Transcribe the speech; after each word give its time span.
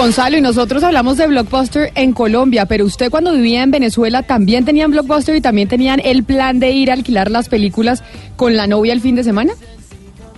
Gonzalo, 0.00 0.38
y 0.38 0.40
nosotros 0.40 0.82
hablamos 0.82 1.18
de 1.18 1.26
Blockbuster 1.26 1.92
en 1.94 2.14
Colombia, 2.14 2.64
pero 2.64 2.86
usted 2.86 3.10
cuando 3.10 3.34
vivía 3.34 3.62
en 3.62 3.70
Venezuela 3.70 4.22
también 4.22 4.64
tenían 4.64 4.90
Blockbuster 4.90 5.36
y 5.36 5.42
también 5.42 5.68
tenían 5.68 6.00
el 6.02 6.24
plan 6.24 6.58
de 6.58 6.70
ir 6.70 6.90
a 6.90 6.94
alquilar 6.94 7.30
las 7.30 7.50
películas 7.50 8.02
con 8.36 8.56
la 8.56 8.66
novia 8.66 8.94
el 8.94 9.02
fin 9.02 9.14
de 9.14 9.24
semana. 9.24 9.52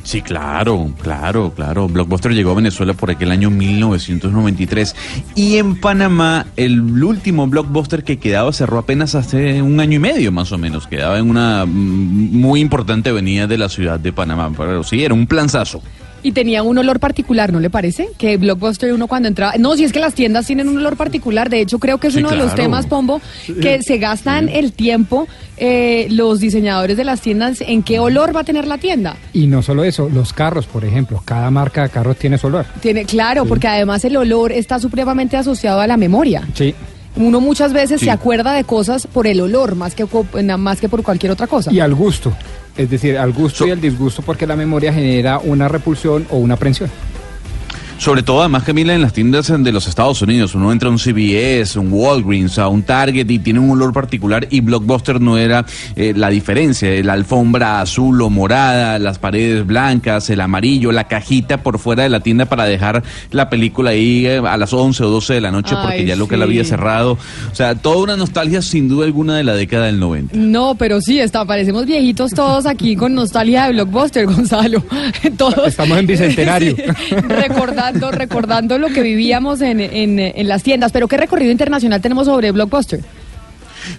Sí, 0.03 0.21
claro, 0.21 0.93
claro, 1.01 1.53
claro. 1.55 1.87
Blockbuster 1.87 2.33
llegó 2.33 2.51
a 2.51 2.55
Venezuela 2.55 2.93
por 2.95 3.13
aquel 3.13 3.31
año 3.31 3.51
1993 3.51 4.97
y 5.37 5.59
en 5.59 5.77
Panamá 5.77 6.47
el 6.57 6.81
último 7.05 7.47
Blockbuster 7.47 8.03
que 8.03 8.19
quedaba 8.19 8.53
cerró 8.53 8.79
apenas 8.79 9.15
hace 9.15 9.63
un 9.63 9.79
año 9.79 9.95
y 9.95 10.01
medio 10.01 10.33
más 10.33 10.51
o 10.51 10.59
menos. 10.59 10.89
Quedaba 10.89 11.21
en 11.21 11.31
una 11.31 11.67
mm, 11.67 11.71
muy 11.71 12.61
importante 12.61 13.11
avenida 13.11 13.47
de 13.47 13.59
la 13.59 13.69
ciudad 13.69 14.01
de 14.01 14.13
Panamá. 14.13 14.51
Pero 14.57 14.83
sí, 14.83 15.05
era 15.05 15.15
un 15.15 15.29
planzazo. 15.29 15.81
Y 16.25 16.33
tenía 16.33 16.63
un 16.63 16.79
olor 16.79 17.01
particular, 17.01 17.53
¿no 17.53 17.59
le 17.59 17.69
parece? 17.69 18.09
Que 18.17 18.37
Blockbuster 18.37 18.93
uno 18.93 19.09
cuando 19.09 19.29
entraba... 19.29 19.55
No, 19.59 19.75
si 19.77 19.83
es 19.85 19.93
que 19.93 19.99
las 19.99 20.15
tiendas 20.15 20.47
tienen 20.47 20.69
un 20.69 20.79
olor 20.79 20.97
particular. 20.97 21.51
De 21.51 21.61
hecho, 21.61 21.79
creo 21.81 21.99
que 21.99 22.07
es 22.09 22.15
Sí, 22.15 22.21
uno 22.21 22.31
de 22.31 22.37
los 22.37 22.55
temas, 22.55 22.87
Pombo, 22.87 23.21
que 23.61 23.83
se 23.83 23.99
gastan 23.99 24.49
el 24.49 24.73
tiempo 24.73 25.27
eh, 25.57 26.07
los 26.11 26.39
diseñadores 26.41 26.97
de 26.97 27.05
las 27.05 27.21
tiendas 27.21 27.61
en 27.61 27.83
qué 27.83 27.99
olor 27.99 28.35
va 28.35 28.41
a 28.41 28.45
tener 28.45 28.67
la 28.67 28.79
tienda. 28.79 29.17
Y 29.33 29.47
no 29.49 29.63
solo 29.63 29.83
eso, 29.85 30.09
los 30.09 30.33
carros, 30.33 30.67
por 30.67 30.85
ejemplo, 30.85 31.23
cada 31.25 31.51
marca 31.51 31.83
de 31.83 31.89
carros 31.91 32.17
tiene 32.17 32.39
su 32.39 32.47
olor. 32.47 32.67
Tiene, 32.81 33.05
claro, 33.05 33.45
porque 33.45 33.67
además 33.69 34.05
el 34.05 34.17
olor 34.17 34.53
está 34.53 34.79
supremamente 34.79 35.37
asociado 35.37 35.81
a 35.81 35.87
la 35.87 35.97
memoria. 35.97 36.47
Sí. 36.55 36.75
Uno 37.17 37.41
muchas 37.41 37.73
veces 37.73 38.01
Sí. 38.01 38.07
se 38.07 38.11
acuerda 38.11 38.53
de 38.55 38.65
cosas 38.65 39.07
por 39.07 39.27
el 39.27 39.41
olor, 39.41 39.75
más 39.75 39.95
que, 39.95 40.07
más 40.57 40.81
que 40.81 40.89
por 40.89 41.03
cualquier 41.03 41.33
otra 41.33 41.47
cosa. 41.47 41.71
Y 41.73 41.81
al 41.81 41.95
gusto. 41.95 42.33
Es 42.77 42.91
decir, 42.91 43.19
al 43.19 43.33
gusto 43.33 43.67
y 43.67 43.71
al 43.71 43.81
disgusto 43.81 44.23
porque 44.23 44.47
la 44.47 44.57
memoria 44.57 44.93
genera 44.93 45.39
una 45.39 45.69
repulsión 45.69 46.27
o 46.31 46.39
una 46.39 46.55
aprensión. 46.55 46.91
Sobre 48.03 48.25
todo, 48.25 48.41
además, 48.41 48.65
Camila, 48.65 48.97
en 48.97 49.01
las 49.01 49.13
tiendas 49.13 49.47
de 49.57 49.71
los 49.71 49.87
Estados 49.87 50.21
Unidos, 50.23 50.57
uno 50.57 50.73
entra 50.73 50.89
a 50.89 50.91
un 50.91 50.99
CVS, 50.99 51.79
un 51.79 51.93
Walgreens, 51.93 52.59
a 52.59 52.67
un 52.67 52.83
Target 52.83 53.31
y 53.31 53.39
tiene 53.39 53.61
un 53.61 53.71
olor 53.71 53.93
particular 53.93 54.49
y 54.51 54.61
Blockbuster 54.61 55.21
no 55.21 55.39
era 55.39 55.65
eh, 55.95 56.13
la 56.17 56.29
diferencia. 56.29 56.91
La 57.05 57.13
alfombra 57.13 57.81
azul 57.81 58.21
o 58.23 58.29
morada, 58.29 58.99
las 58.99 59.21
paredes 59.21 59.65
blancas, 59.65 60.29
el 60.31 60.41
amarillo, 60.41 60.91
la 60.91 61.07
cajita 61.07 61.63
por 61.63 61.79
fuera 61.79 62.03
de 62.03 62.09
la 62.09 62.19
tienda 62.19 62.47
para 62.47 62.65
dejar 62.65 63.05
la 63.31 63.49
película 63.49 63.91
ahí 63.91 64.27
eh, 64.27 64.43
a 64.45 64.57
las 64.57 64.73
11 64.73 65.05
o 65.05 65.09
12 65.09 65.35
de 65.35 65.41
la 65.41 65.53
noche 65.53 65.77
porque 65.81 65.99
Ay, 65.99 66.07
ya 66.07 66.17
lo 66.17 66.27
que 66.27 66.37
la 66.37 66.47
había 66.47 66.65
cerrado. 66.65 67.13
O 67.53 67.55
sea, 67.55 67.77
toda 67.77 67.99
una 67.99 68.17
nostalgia 68.17 68.63
sin 68.63 68.89
duda 68.89 69.07
alguna 69.07 69.37
de 69.37 69.45
la 69.45 69.55
década 69.55 69.87
del 69.87 70.01
90. 70.01 70.37
No, 70.37 70.75
pero 70.75 71.01
sí, 71.01 71.21
está, 71.21 71.45
parecemos 71.45 71.87
viejitos 71.87 72.33
todos 72.33 72.67
aquí 72.67 72.97
con 72.97 73.15
nostalgia 73.15 73.67
de 73.67 73.75
Blockbuster, 73.75 74.27
Gonzalo. 74.27 74.83
Todos. 75.37 75.69
Estamos 75.69 75.99
en 75.99 76.07
bicentenario. 76.09 76.75
Sí, 77.92 77.92
recordando, 77.93 78.11
recordando 78.11 78.79
lo 78.79 78.89
que 78.89 79.03
vivíamos 79.03 79.61
en, 79.61 79.81
en, 79.81 80.19
en 80.19 80.49
las 80.49 80.63
tiendas. 80.63 80.93
Pero 80.93 81.09
¿qué 81.09 81.17
recorrido 81.17 81.51
internacional 81.51 82.01
tenemos 82.01 82.27
sobre 82.27 82.51
Blockbuster? 82.53 83.01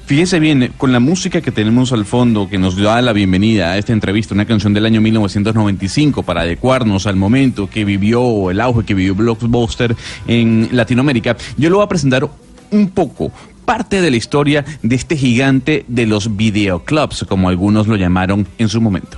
Fíjese 0.05 0.39
bien, 0.39 0.73
con 0.77 0.91
la 0.91 0.99
música 0.99 1.41
que 1.41 1.51
tenemos 1.51 1.91
al 1.91 2.05
fondo, 2.05 2.47
que 2.47 2.57
nos 2.57 2.77
da 2.77 3.01
la 3.01 3.13
bienvenida 3.13 3.71
a 3.71 3.77
esta 3.77 3.93
entrevista, 3.93 4.33
una 4.33 4.45
canción 4.45 4.73
del 4.73 4.85
año 4.85 5.01
1995 5.01 6.23
para 6.23 6.41
adecuarnos 6.41 7.05
al 7.05 7.15
momento 7.15 7.69
que 7.69 7.83
vivió, 7.83 8.49
el 8.49 8.61
auge 8.61 8.85
que 8.85 8.93
vivió 8.93 9.15
Blockbuster 9.15 9.95
en 10.27 10.69
Latinoamérica, 10.71 11.35
yo 11.57 11.69
lo 11.69 11.77
voy 11.77 11.85
a 11.85 11.89
presentar 11.89 12.27
un 12.71 12.89
poco, 12.89 13.31
parte 13.65 14.01
de 14.01 14.11
la 14.11 14.17
historia 14.17 14.63
de 14.81 14.95
este 14.95 15.17
gigante 15.17 15.85
de 15.87 16.05
los 16.05 16.35
videoclubs, 16.35 17.25
como 17.27 17.49
algunos 17.49 17.87
lo 17.87 17.95
llamaron 17.95 18.47
en 18.57 18.69
su 18.69 18.79
momento. 18.79 19.17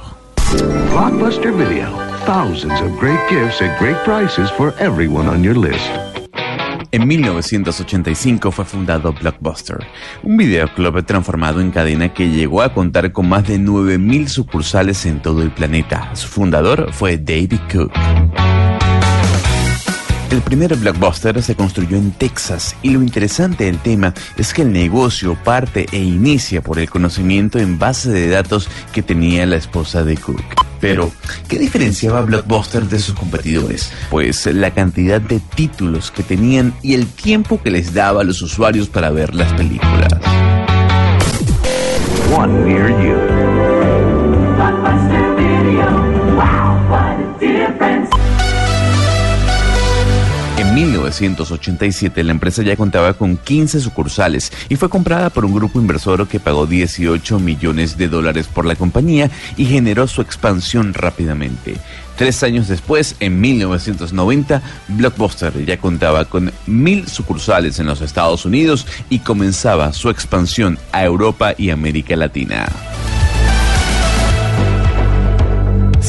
Blockbuster 0.91 1.51
Video. 1.51 2.04
En 6.91 7.07
1985 7.07 8.51
fue 8.51 8.65
fundado 8.65 9.13
Blockbuster, 9.13 9.85
un 10.23 10.35
videoclub 10.35 11.05
transformado 11.05 11.61
en 11.61 11.69
cadena 11.69 12.11
que 12.15 12.29
llegó 12.29 12.63
a 12.63 12.73
contar 12.73 13.11
con 13.11 13.29
más 13.29 13.47
de 13.47 13.59
9.000 13.59 14.27
sucursales 14.27 15.05
en 15.05 15.21
todo 15.21 15.43
el 15.43 15.51
planeta. 15.51 16.15
Su 16.15 16.27
fundador 16.27 16.91
fue 16.91 17.17
David 17.17 17.59
Cook. 17.71 17.91
El 20.31 20.41
primer 20.41 20.75
blockbuster 20.75 21.43
se 21.43 21.53
construyó 21.53 21.95
en 21.95 22.09
Texas 22.11 22.75
y 22.81 22.89
lo 22.89 23.03
interesante 23.03 23.65
del 23.65 23.77
tema 23.77 24.15
es 24.35 24.51
que 24.51 24.63
el 24.63 24.73
negocio 24.73 25.37
parte 25.43 25.85
e 25.91 25.99
inicia 25.99 26.63
por 26.63 26.79
el 26.79 26.89
conocimiento 26.89 27.59
en 27.59 27.77
base 27.77 28.09
de 28.09 28.29
datos 28.29 28.67
que 28.91 29.03
tenía 29.03 29.45
la 29.45 29.57
esposa 29.57 30.03
de 30.03 30.17
Cook. 30.17 30.64
Pero, 30.79 31.11
¿qué 31.47 31.59
diferenciaba 31.59 32.21
Blockbuster 32.21 32.83
de 32.83 32.99
sus 32.99 33.15
competidores? 33.15 33.91
Pues 34.09 34.45
la 34.47 34.71
cantidad 34.71 35.21
de 35.21 35.39
títulos 35.39 36.11
que 36.11 36.23
tenían 36.23 36.73
y 36.81 36.93
el 36.93 37.07
tiempo 37.07 37.61
que 37.61 37.71
les 37.71 37.93
daba 37.93 38.21
a 38.21 38.23
los 38.23 38.41
usuarios 38.41 38.89
para 38.89 39.09
ver 39.09 39.33
las 39.35 39.51
películas. 39.53 40.13
1987 50.75 52.21
la 52.25 52.33
empresa 52.33 52.61
ya 52.61 52.75
contaba 52.75 53.13
con 53.13 53.37
15 53.37 53.79
sucursales 53.79 54.51
y 54.67 54.75
fue 54.75 54.89
comprada 54.89 55.29
por 55.29 55.45
un 55.45 55.53
grupo 55.53 55.79
inversor 55.79 56.27
que 56.27 56.41
pagó 56.41 56.65
18 56.65 57.39
millones 57.39 57.97
de 57.97 58.09
dólares 58.09 58.47
por 58.47 58.65
la 58.65 58.75
compañía 58.75 59.31
y 59.55 59.67
generó 59.67 60.05
su 60.05 60.21
expansión 60.21 60.93
rápidamente. 60.93 61.77
Tres 62.17 62.43
años 62.43 62.67
después, 62.67 63.15
en 63.21 63.39
1990, 63.39 64.61
Blockbuster 64.89 65.65
ya 65.65 65.77
contaba 65.77 66.25
con 66.25 66.51
mil 66.65 67.07
sucursales 67.07 67.79
en 67.79 67.85
los 67.85 68.01
Estados 68.01 68.43
Unidos 68.43 68.85
y 69.09 69.19
comenzaba 69.19 69.93
su 69.93 70.09
expansión 70.09 70.77
a 70.91 71.05
Europa 71.05 71.53
y 71.57 71.69
América 71.69 72.17
Latina. 72.17 72.67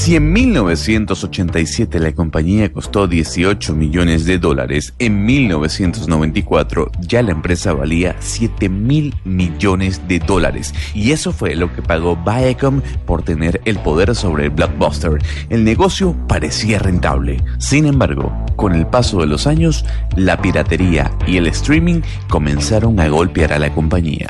Si 0.07 0.15
en 0.15 0.33
1987 0.33 1.99
la 1.99 2.13
compañía 2.13 2.73
costó 2.73 3.09
18 3.09 3.75
millones 3.75 4.25
de 4.25 4.39
dólares, 4.39 4.95
en 5.01 5.25
1994 5.25 6.93
ya 7.01 7.25
la 7.25 7.33
empresa 7.33 7.73
valía 7.73 8.15
7 8.21 8.69
mil 8.69 9.17
millones 9.25 10.07
de 10.07 10.21
dólares. 10.21 10.73
Y 10.95 11.11
eso 11.11 11.33
fue 11.33 11.57
lo 11.57 11.75
que 11.75 11.83
pagó 11.83 12.15
Viacom 12.25 12.83
por 13.05 13.25
tener 13.25 13.61
el 13.65 13.81
poder 13.81 14.15
sobre 14.15 14.45
el 14.45 14.51
blockbuster. 14.51 15.19
El 15.51 15.65
negocio 15.65 16.15
parecía 16.29 16.79
rentable. 16.79 17.43
Sin 17.59 17.85
embargo, 17.85 18.33
con 18.55 18.77
el 18.77 18.87
paso 18.87 19.19
de 19.19 19.27
los 19.27 19.49
años, 19.49 19.85
la 20.15 20.41
piratería 20.41 21.11
y 21.27 21.37
el 21.37 21.49
streaming 21.49 22.03
comenzaron 22.29 23.01
a 23.01 23.09
golpear 23.09 23.53
a 23.53 23.59
la 23.59 23.75
compañía. 23.75 24.29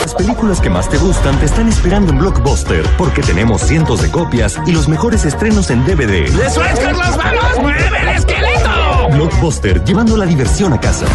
Las 0.00 0.14
películas 0.14 0.62
que 0.62 0.70
más 0.70 0.88
te 0.88 0.96
gustan 0.96 1.38
te 1.38 1.44
están 1.44 1.68
esperando 1.68 2.10
en 2.10 2.18
Blockbuster 2.20 2.84
porque 2.96 3.20
tenemos 3.20 3.60
cientos 3.60 4.00
de 4.00 4.10
copias 4.10 4.58
y 4.66 4.72
los 4.72 4.88
mejores 4.88 5.09
estrenos 5.10 5.70
en 5.70 5.84
DVD. 5.84 6.24
¡Eso 6.24 6.64
es, 6.64 6.78
Carlos! 6.78 7.16
¡Vamos! 7.16 7.60
¡Mueve 7.60 7.98
el 8.00 8.08
esqueleto! 8.08 9.08
Blockbuster, 9.12 9.84
llevando 9.84 10.16
la 10.16 10.24
diversión 10.24 10.72
a 10.72 10.80
casa. 10.80 11.06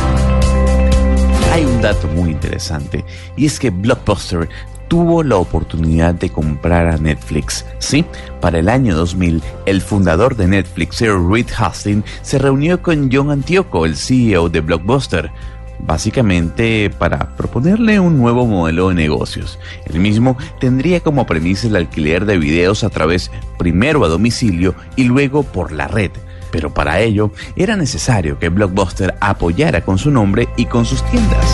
Hay 1.53 1.63
un 1.63 1.81
dato 1.81 2.07
muy 2.09 2.31
interesante 2.31 3.05
y 3.37 3.45
es 3.45 3.57
que 3.57 3.69
Blockbuster 3.69 4.49
tuvo 4.89 5.23
la 5.23 5.37
oportunidad 5.37 6.13
de 6.13 6.29
comprar 6.29 6.87
a 6.87 6.97
Netflix. 6.97 7.65
Sí, 7.79 8.03
para 8.41 8.59
el 8.59 8.67
año 8.67 8.95
2000, 8.95 9.41
el 9.65 9.81
fundador 9.81 10.35
de 10.35 10.47
Netflix, 10.47 10.97
Sir 10.97 11.17
Reed 11.17 11.47
Hastings, 11.57 12.03
se 12.21 12.37
reunió 12.37 12.81
con 12.81 13.09
John 13.11 13.31
Antioco, 13.31 13.85
el 13.85 13.95
CEO 13.95 14.49
de 14.49 14.59
Blockbuster. 14.59 15.31
Básicamente 15.79 16.89
para 16.89 17.35
proponerle 17.35 17.99
un 17.99 18.17
nuevo 18.17 18.45
modelo 18.45 18.89
de 18.89 18.95
negocios. 18.95 19.59
El 19.85 19.99
mismo 19.99 20.37
tendría 20.59 20.99
como 20.99 21.25
premisa 21.25 21.67
el 21.67 21.75
alquiler 21.75 22.25
de 22.25 22.37
videos 22.37 22.83
a 22.83 22.89
través 22.89 23.31
primero 23.57 24.03
a 24.05 24.07
domicilio 24.07 24.75
y 24.95 25.03
luego 25.03 25.43
por 25.43 25.71
la 25.71 25.87
red. 25.87 26.11
Pero 26.51 26.73
para 26.73 26.99
ello 26.99 27.31
era 27.55 27.75
necesario 27.75 28.39
que 28.39 28.49
Blockbuster 28.49 29.15
apoyara 29.19 29.81
con 29.81 29.97
su 29.97 30.11
nombre 30.11 30.47
y 30.55 30.65
con 30.65 30.85
sus 30.85 31.03
tiendas. 31.09 31.45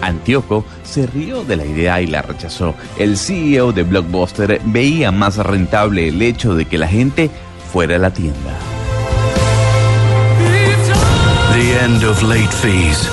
Antioco 0.00 0.64
se 0.84 1.06
rió 1.06 1.44
de 1.44 1.56
la 1.56 1.66
idea 1.66 2.00
y 2.00 2.06
la 2.06 2.22
rechazó. 2.22 2.74
El 2.98 3.16
CEO 3.16 3.72
de 3.72 3.82
Blockbuster 3.82 4.60
veía 4.64 5.12
más 5.12 5.36
rentable 5.36 6.08
el 6.08 6.22
hecho 6.22 6.54
de 6.54 6.64
que 6.64 6.78
la 6.78 6.88
gente 6.88 7.30
fuera 7.72 7.96
a 7.96 7.98
la 7.98 8.12
tienda. 8.12 8.77
End 11.88 12.04
of 12.04 12.22
late 12.22 12.52
fees. 12.52 13.08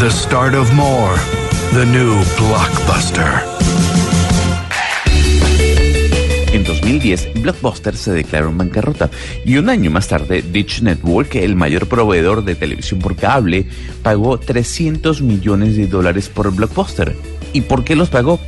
The 0.00 0.10
start 0.10 0.54
of 0.54 0.70
more. 0.74 1.16
The 1.72 1.86
new 1.86 2.14
Blockbuster. 2.36 3.42
En 6.52 6.62
2010, 6.64 7.40
Blockbuster 7.40 7.96
se 7.96 8.12
declaró 8.12 8.50
en 8.50 8.58
bancarrota 8.58 9.10
y 9.44 9.56
un 9.56 9.70
año 9.70 9.90
más 9.90 10.08
tarde, 10.08 10.42
Dish 10.42 10.82
Network, 10.82 11.36
el 11.36 11.56
mayor 11.56 11.88
proveedor 11.88 12.44
de 12.44 12.54
televisión 12.54 13.00
por 13.00 13.16
cable, 13.16 13.66
pagó 14.02 14.38
300 14.38 15.22
millones 15.22 15.76
de 15.76 15.86
dólares 15.86 16.28
por 16.28 16.54
Blockbuster. 16.54 17.16
¿Y 17.54 17.62
por 17.62 17.84
qué 17.84 17.96
los 17.96 18.10
pagó? 18.10 18.40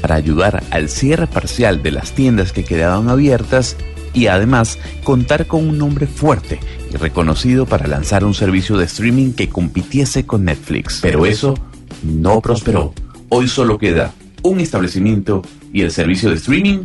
Para 0.00 0.14
ayudar 0.14 0.62
al 0.70 0.88
cierre 0.88 1.26
parcial 1.26 1.82
de 1.82 1.90
las 1.90 2.12
tiendas 2.12 2.52
que 2.52 2.64
quedaban 2.64 3.10
abiertas 3.10 3.76
y 4.14 4.28
además 4.28 4.78
contar 5.04 5.46
con 5.46 5.68
un 5.68 5.78
nombre 5.78 6.06
fuerte 6.06 6.58
y 6.92 6.96
reconocido 6.96 7.66
para 7.66 7.86
lanzar 7.86 8.24
un 8.24 8.34
servicio 8.34 8.76
de 8.76 8.84
streaming 8.84 9.32
que 9.32 9.48
compitiese 9.48 10.26
con 10.26 10.44
Netflix. 10.44 11.00
Pero 11.02 11.26
eso 11.26 11.54
no 12.02 12.40
prosperó. 12.40 12.92
Hoy 13.28 13.48
solo 13.48 13.78
queda 13.78 14.12
un 14.42 14.60
establecimiento 14.60 15.42
y 15.72 15.82
el 15.82 15.90
servicio 15.90 16.30
de 16.30 16.36
streaming 16.36 16.78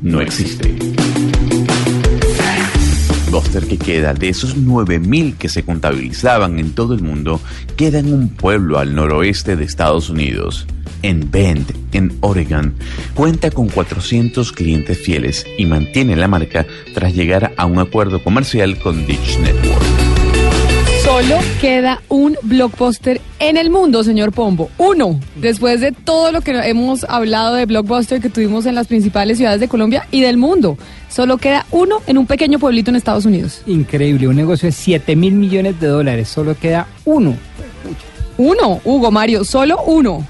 no 0.00 0.20
existe. 0.20 0.76
Buster 3.30 3.66
que 3.66 3.76
queda 3.76 4.14
de 4.14 4.30
esos 4.30 4.56
9.000 4.56 5.36
que 5.36 5.48
se 5.48 5.62
contabilizaban 5.62 6.58
en 6.58 6.72
todo 6.72 6.94
el 6.94 7.02
mundo, 7.02 7.40
queda 7.76 7.98
en 7.98 8.12
un 8.12 8.30
pueblo 8.30 8.78
al 8.78 8.94
noroeste 8.94 9.56
de 9.56 9.64
Estados 9.64 10.08
Unidos. 10.08 10.66
En 11.02 11.30
Bend, 11.30 11.72
en 11.92 12.16
Oregon, 12.20 12.74
cuenta 13.14 13.50
con 13.50 13.68
400 13.68 14.52
clientes 14.52 14.98
fieles 14.98 15.46
y 15.56 15.66
mantiene 15.66 16.16
la 16.16 16.28
marca 16.28 16.66
tras 16.94 17.14
llegar 17.14 17.52
a 17.56 17.66
un 17.66 17.78
acuerdo 17.78 18.22
comercial 18.22 18.78
con 18.78 19.06
Dish 19.06 19.38
Network. 19.38 20.08
Solo 21.08 21.38
queda 21.60 22.02
un 22.08 22.36
blockbuster 22.42 23.20
en 23.38 23.56
el 23.56 23.70
mundo, 23.70 24.04
señor 24.04 24.32
Pombo. 24.32 24.68
Uno. 24.76 25.18
Después 25.36 25.80
de 25.80 25.92
todo 25.92 26.32
lo 26.32 26.42
que 26.42 26.50
hemos 26.50 27.04
hablado 27.04 27.54
de 27.54 27.64
blockbuster 27.64 28.20
que 28.20 28.28
tuvimos 28.28 28.66
en 28.66 28.74
las 28.74 28.88
principales 28.88 29.38
ciudades 29.38 29.60
de 29.60 29.68
Colombia 29.68 30.06
y 30.10 30.20
del 30.20 30.36
mundo. 30.36 30.76
Solo 31.08 31.38
queda 31.38 31.64
uno 31.70 32.02
en 32.06 32.18
un 32.18 32.26
pequeño 32.26 32.58
pueblito 32.58 32.90
en 32.90 32.96
Estados 32.96 33.24
Unidos. 33.24 33.62
Increíble, 33.66 34.28
un 34.28 34.36
negocio 34.36 34.66
de 34.66 34.72
7 34.72 35.16
mil 35.16 35.32
millones 35.32 35.80
de 35.80 35.86
dólares, 35.86 36.28
solo 36.28 36.54
queda 36.58 36.86
uno. 37.06 37.36
Uno, 38.36 38.80
Hugo 38.84 39.10
Mario, 39.10 39.44
solo 39.44 39.80
uno. 39.86 40.26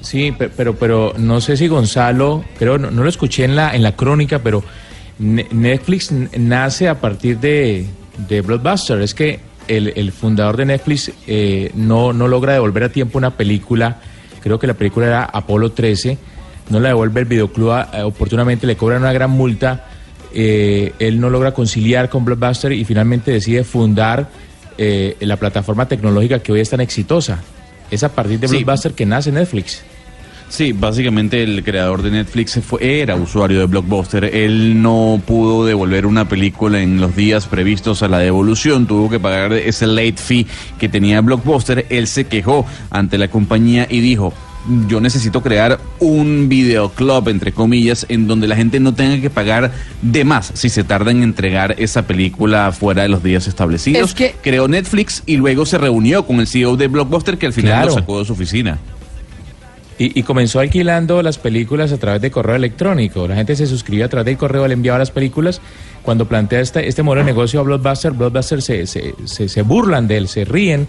Sí, 0.00 0.32
pe- 0.32 0.48
pero, 0.48 0.74
pero 0.76 1.14
no 1.18 1.40
sé 1.40 1.56
si 1.56 1.68
Gonzalo, 1.68 2.44
creo, 2.58 2.78
no, 2.78 2.90
no 2.90 3.02
lo 3.02 3.08
escuché 3.08 3.44
en 3.44 3.56
la, 3.56 3.74
en 3.74 3.82
la 3.82 3.92
crónica, 3.96 4.38
pero 4.40 4.62
Ne- 5.18 5.46
Netflix 5.50 6.10
nace 6.38 6.88
a 6.88 6.98
partir 6.98 7.38
de, 7.38 7.84
de 8.26 8.40
Blockbuster. 8.40 9.02
Es 9.02 9.12
que 9.14 9.40
el, 9.68 9.92
el 9.94 10.12
fundador 10.12 10.56
de 10.56 10.64
Netflix 10.64 11.12
eh, 11.26 11.70
no, 11.74 12.14
no 12.14 12.26
logra 12.26 12.54
devolver 12.54 12.84
a 12.84 12.88
tiempo 12.88 13.18
una 13.18 13.30
película, 13.36 13.98
creo 14.42 14.58
que 14.58 14.66
la 14.66 14.72
película 14.74 15.06
era 15.06 15.24
Apolo 15.24 15.72
13, 15.72 16.16
no 16.70 16.80
la 16.80 16.88
devuelve 16.88 17.20
el 17.20 17.26
videoclub 17.26 17.70
eh, 17.92 18.00
oportunamente, 18.02 18.66
le 18.66 18.76
cobran 18.76 19.02
una 19.02 19.12
gran 19.12 19.30
multa, 19.30 19.84
eh, 20.32 20.94
él 20.98 21.20
no 21.20 21.28
logra 21.28 21.52
conciliar 21.52 22.08
con 22.08 22.24
Blockbuster 22.24 22.72
y 22.72 22.84
finalmente 22.86 23.30
decide 23.30 23.62
fundar 23.64 24.28
eh, 24.78 25.16
la 25.20 25.36
plataforma 25.36 25.86
tecnológica 25.86 26.38
que 26.38 26.52
hoy 26.52 26.60
es 26.60 26.70
tan 26.70 26.80
exitosa. 26.80 27.40
Es 27.90 28.02
a 28.04 28.08
partir 28.14 28.40
de 28.40 28.48
Sí. 28.48 28.56
Blockbuster 28.64 28.92
que 28.92 29.04
nace 29.04 29.30
Netflix. 29.32 29.82
Sí, 30.50 30.72
básicamente 30.72 31.42
el 31.44 31.62
creador 31.62 32.02
de 32.02 32.10
Netflix 32.10 32.58
fue, 32.66 33.00
era 33.00 33.14
usuario 33.14 33.60
de 33.60 33.66
Blockbuster. 33.66 34.24
Él 34.24 34.82
no 34.82 35.22
pudo 35.24 35.64
devolver 35.64 36.06
una 36.06 36.28
película 36.28 36.80
en 36.82 37.00
los 37.00 37.14
días 37.14 37.46
previstos 37.46 38.02
a 38.02 38.08
la 38.08 38.18
devolución. 38.18 38.86
Tuvo 38.88 39.08
que 39.08 39.20
pagar 39.20 39.52
ese 39.52 39.86
late 39.86 40.16
fee 40.16 40.46
que 40.78 40.88
tenía 40.88 41.20
Blockbuster. 41.20 41.86
Él 41.88 42.08
se 42.08 42.24
quejó 42.26 42.66
ante 42.90 43.16
la 43.16 43.28
compañía 43.28 43.86
y 43.88 44.00
dijo, 44.00 44.34
yo 44.88 45.00
necesito 45.00 45.40
crear 45.40 45.78
un 46.00 46.48
videoclub, 46.48 47.28
entre 47.28 47.52
comillas, 47.52 48.04
en 48.08 48.26
donde 48.26 48.48
la 48.48 48.56
gente 48.56 48.80
no 48.80 48.92
tenga 48.92 49.20
que 49.22 49.30
pagar 49.30 49.70
de 50.02 50.24
más 50.24 50.50
si 50.54 50.68
se 50.68 50.82
tarda 50.82 51.12
en 51.12 51.22
entregar 51.22 51.76
esa 51.78 52.02
película 52.08 52.70
fuera 52.72 53.02
de 53.04 53.08
los 53.08 53.22
días 53.22 53.46
establecidos. 53.46 54.10
Es 54.10 54.14
que- 54.16 54.34
Creó 54.42 54.66
Netflix 54.66 55.22
y 55.26 55.36
luego 55.36 55.64
se 55.64 55.78
reunió 55.78 56.26
con 56.26 56.40
el 56.40 56.48
CEO 56.48 56.76
de 56.76 56.88
Blockbuster 56.88 57.38
que 57.38 57.46
al 57.46 57.52
final 57.52 57.70
Claro. 57.72 57.86
lo 57.86 57.94
sacó 57.94 58.18
de 58.18 58.24
su 58.24 58.32
oficina. 58.32 58.78
Y, 60.00 60.18
y 60.18 60.22
comenzó 60.22 60.60
alquilando 60.60 61.20
las 61.22 61.36
películas 61.36 61.92
a 61.92 61.98
través 61.98 62.22
de 62.22 62.30
correo 62.30 62.56
electrónico. 62.56 63.28
La 63.28 63.34
gente 63.34 63.54
se 63.54 63.66
suscribía 63.66 64.06
a 64.06 64.08
través 64.08 64.24
del 64.24 64.38
correo, 64.38 64.66
le 64.66 64.72
enviaba 64.72 64.98
las 64.98 65.10
películas. 65.10 65.60
Cuando 66.02 66.24
plantea 66.24 66.60
este, 66.60 66.88
este 66.88 67.02
modelo 67.02 67.20
de 67.20 67.32
negocio 67.32 67.60
a 67.60 67.64
Blockbuster, 67.64 68.12
Blockbuster 68.12 68.62
se, 68.62 68.86
se, 68.86 69.14
se, 69.26 69.50
se 69.50 69.62
burlan 69.62 70.08
de 70.08 70.16
él, 70.16 70.28
se 70.28 70.46
ríen 70.46 70.88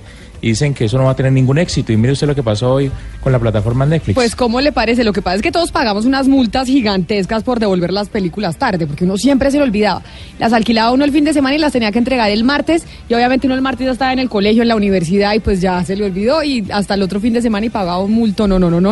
dicen 0.49 0.73
que 0.73 0.85
eso 0.85 0.97
no 0.97 1.05
va 1.05 1.11
a 1.11 1.15
tener 1.15 1.31
ningún 1.31 1.57
éxito. 1.57 1.91
Y 1.91 1.97
mire 1.97 2.13
usted 2.13 2.27
lo 2.27 2.35
que 2.35 2.43
pasó 2.43 2.73
hoy 2.73 2.91
con 3.21 3.31
la 3.31 3.39
plataforma 3.39 3.85
Netflix. 3.85 4.15
Pues, 4.15 4.35
¿cómo 4.35 4.61
le 4.61 4.71
parece? 4.71 5.03
Lo 5.03 5.13
que 5.13 5.21
pasa 5.21 5.37
es 5.37 5.41
que 5.41 5.51
todos 5.51 5.71
pagamos 5.71 6.05
unas 6.05 6.27
multas 6.27 6.67
gigantescas 6.67 7.43
por 7.43 7.59
devolver 7.59 7.93
las 7.93 8.09
películas 8.09 8.57
tarde, 8.57 8.87
porque 8.87 9.03
uno 9.03 9.17
siempre 9.17 9.51
se 9.51 9.57
lo 9.57 9.63
olvidaba. 9.63 10.01
Las 10.39 10.53
alquilaba 10.53 10.91
uno 10.91 11.05
el 11.05 11.11
fin 11.11 11.23
de 11.23 11.33
semana 11.33 11.55
y 11.55 11.59
las 11.59 11.71
tenía 11.71 11.91
que 11.91 11.99
entregar 11.99 12.31
el 12.31 12.43
martes, 12.43 12.85
y 13.07 13.13
obviamente 13.13 13.47
uno 13.47 13.55
el 13.55 13.61
martes 13.61 13.85
ya 13.85 13.91
estaba 13.91 14.13
en 14.13 14.19
el 14.19 14.29
colegio, 14.29 14.63
en 14.63 14.67
la 14.67 14.75
universidad, 14.75 15.33
y 15.33 15.39
pues 15.39 15.61
ya 15.61 15.83
se 15.85 15.95
le 15.95 16.05
olvidó, 16.05 16.43
y 16.43 16.65
hasta 16.71 16.95
el 16.95 17.03
otro 17.03 17.19
fin 17.19 17.33
de 17.33 17.41
semana 17.41 17.67
y 17.67 17.69
pagaba 17.69 18.03
un 18.03 18.13
multo, 18.13 18.47
no, 18.47 18.57
no, 18.57 18.71
no, 18.71 18.81
no. 18.81 18.91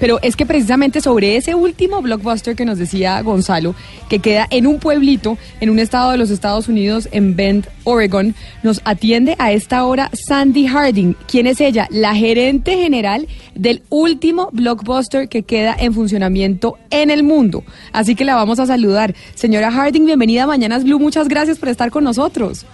Pero 0.00 0.18
es 0.22 0.36
que 0.36 0.44
precisamente 0.44 1.00
sobre 1.00 1.36
ese 1.36 1.54
último 1.54 2.02
blockbuster 2.02 2.56
que 2.56 2.64
nos 2.64 2.78
decía 2.78 3.20
Gonzalo, 3.22 3.74
que 4.08 4.18
queda 4.18 4.46
en 4.50 4.66
un 4.66 4.78
pueblito, 4.78 5.38
en 5.60 5.70
un 5.70 5.78
estado 5.78 6.10
de 6.10 6.18
los 6.18 6.30
Estados 6.30 6.68
Unidos, 6.68 7.08
en 7.12 7.36
Bend, 7.36 7.66
Oregon, 7.84 8.34
nos 8.62 8.80
atiende 8.84 9.36
a 9.38 9.52
esta 9.52 9.84
hora 9.84 10.10
Sandy 10.12 10.66
Harding. 10.88 11.14
¿Quién 11.30 11.46
es 11.46 11.60
ella? 11.60 11.86
La 11.90 12.14
gerente 12.14 12.76
general 12.78 13.28
del 13.54 13.82
último 13.90 14.48
blockbuster 14.52 15.28
que 15.28 15.42
queda 15.42 15.76
en 15.78 15.92
funcionamiento 15.92 16.78
en 16.90 17.10
el 17.10 17.22
mundo. 17.24 17.62
Así 17.92 18.14
que 18.14 18.24
la 18.24 18.34
vamos 18.34 18.58
a 18.58 18.64
saludar. 18.64 19.14
Señora 19.34 19.70
Harding, 19.70 20.06
bienvenida 20.06 20.44
a 20.44 20.46
Mañanas 20.46 20.84
Blue. 20.84 20.98
Muchas 20.98 21.28
gracias 21.28 21.58
por 21.58 21.68
estar 21.68 21.90
con 21.90 22.04
nosotros. 22.04 22.64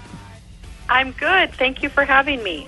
I'm 0.89 1.13
good. 1.19 1.51
Thank 1.59 1.81
you 1.81 1.91
for 1.91 2.05
having 2.09 2.41
me. 2.45 2.67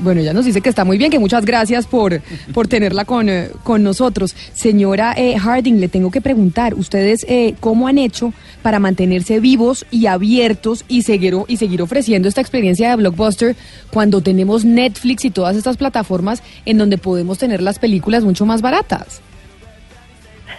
Bueno, 0.00 0.20
ya 0.20 0.32
nos 0.32 0.44
dice 0.44 0.60
que 0.60 0.68
está 0.68 0.84
muy 0.84 0.98
bien, 0.98 1.10
que 1.10 1.18
muchas 1.18 1.44
gracias 1.44 1.86
por, 1.86 2.20
por 2.54 2.68
tenerla 2.68 3.04
con, 3.04 3.28
eh, 3.28 3.50
con 3.64 3.82
nosotros. 3.82 4.34
Señora 4.54 5.14
eh, 5.16 5.38
Harding, 5.38 5.80
le 5.80 5.88
tengo 5.88 6.10
que 6.10 6.20
preguntar, 6.20 6.74
¿ustedes 6.74 7.24
eh, 7.28 7.54
cómo 7.60 7.88
han 7.88 7.98
hecho 7.98 8.32
para 8.62 8.78
mantenerse 8.78 9.40
vivos 9.40 9.86
y 9.90 10.06
abiertos 10.06 10.84
y 10.88 11.02
seguir, 11.02 11.34
y 11.48 11.56
seguir 11.56 11.82
ofreciendo 11.82 12.28
esta 12.28 12.40
experiencia 12.40 12.90
de 12.90 12.96
Blockbuster 12.96 13.56
cuando 13.90 14.20
tenemos 14.20 14.64
Netflix 14.64 15.24
y 15.24 15.30
todas 15.30 15.56
estas 15.56 15.76
plataformas 15.76 16.42
en 16.64 16.78
donde 16.78 16.98
podemos 16.98 17.38
tener 17.38 17.60
las 17.60 17.78
películas 17.78 18.24
mucho 18.24 18.46
más 18.46 18.62
baratas? 18.62 19.20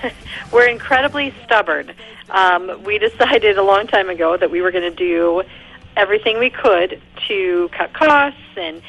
We're 0.52 0.70
incredibly 0.70 1.34
stubborn. 1.46 1.92
Um, 2.32 2.84
we 2.84 3.00
decided 3.00 3.58
a 3.58 3.64
long 3.64 3.88
time 3.88 4.10
ago 4.10 4.38
that 4.38 4.52
we 4.52 4.62
were 4.62 4.72
going 4.72 4.84
to 4.84 4.96
do 4.96 5.44
everything 5.98 6.40
we 6.40 6.50
could 6.50 7.00
to 7.28 7.70
cut 7.78 7.94
costs 7.94 8.40
and 8.56 8.82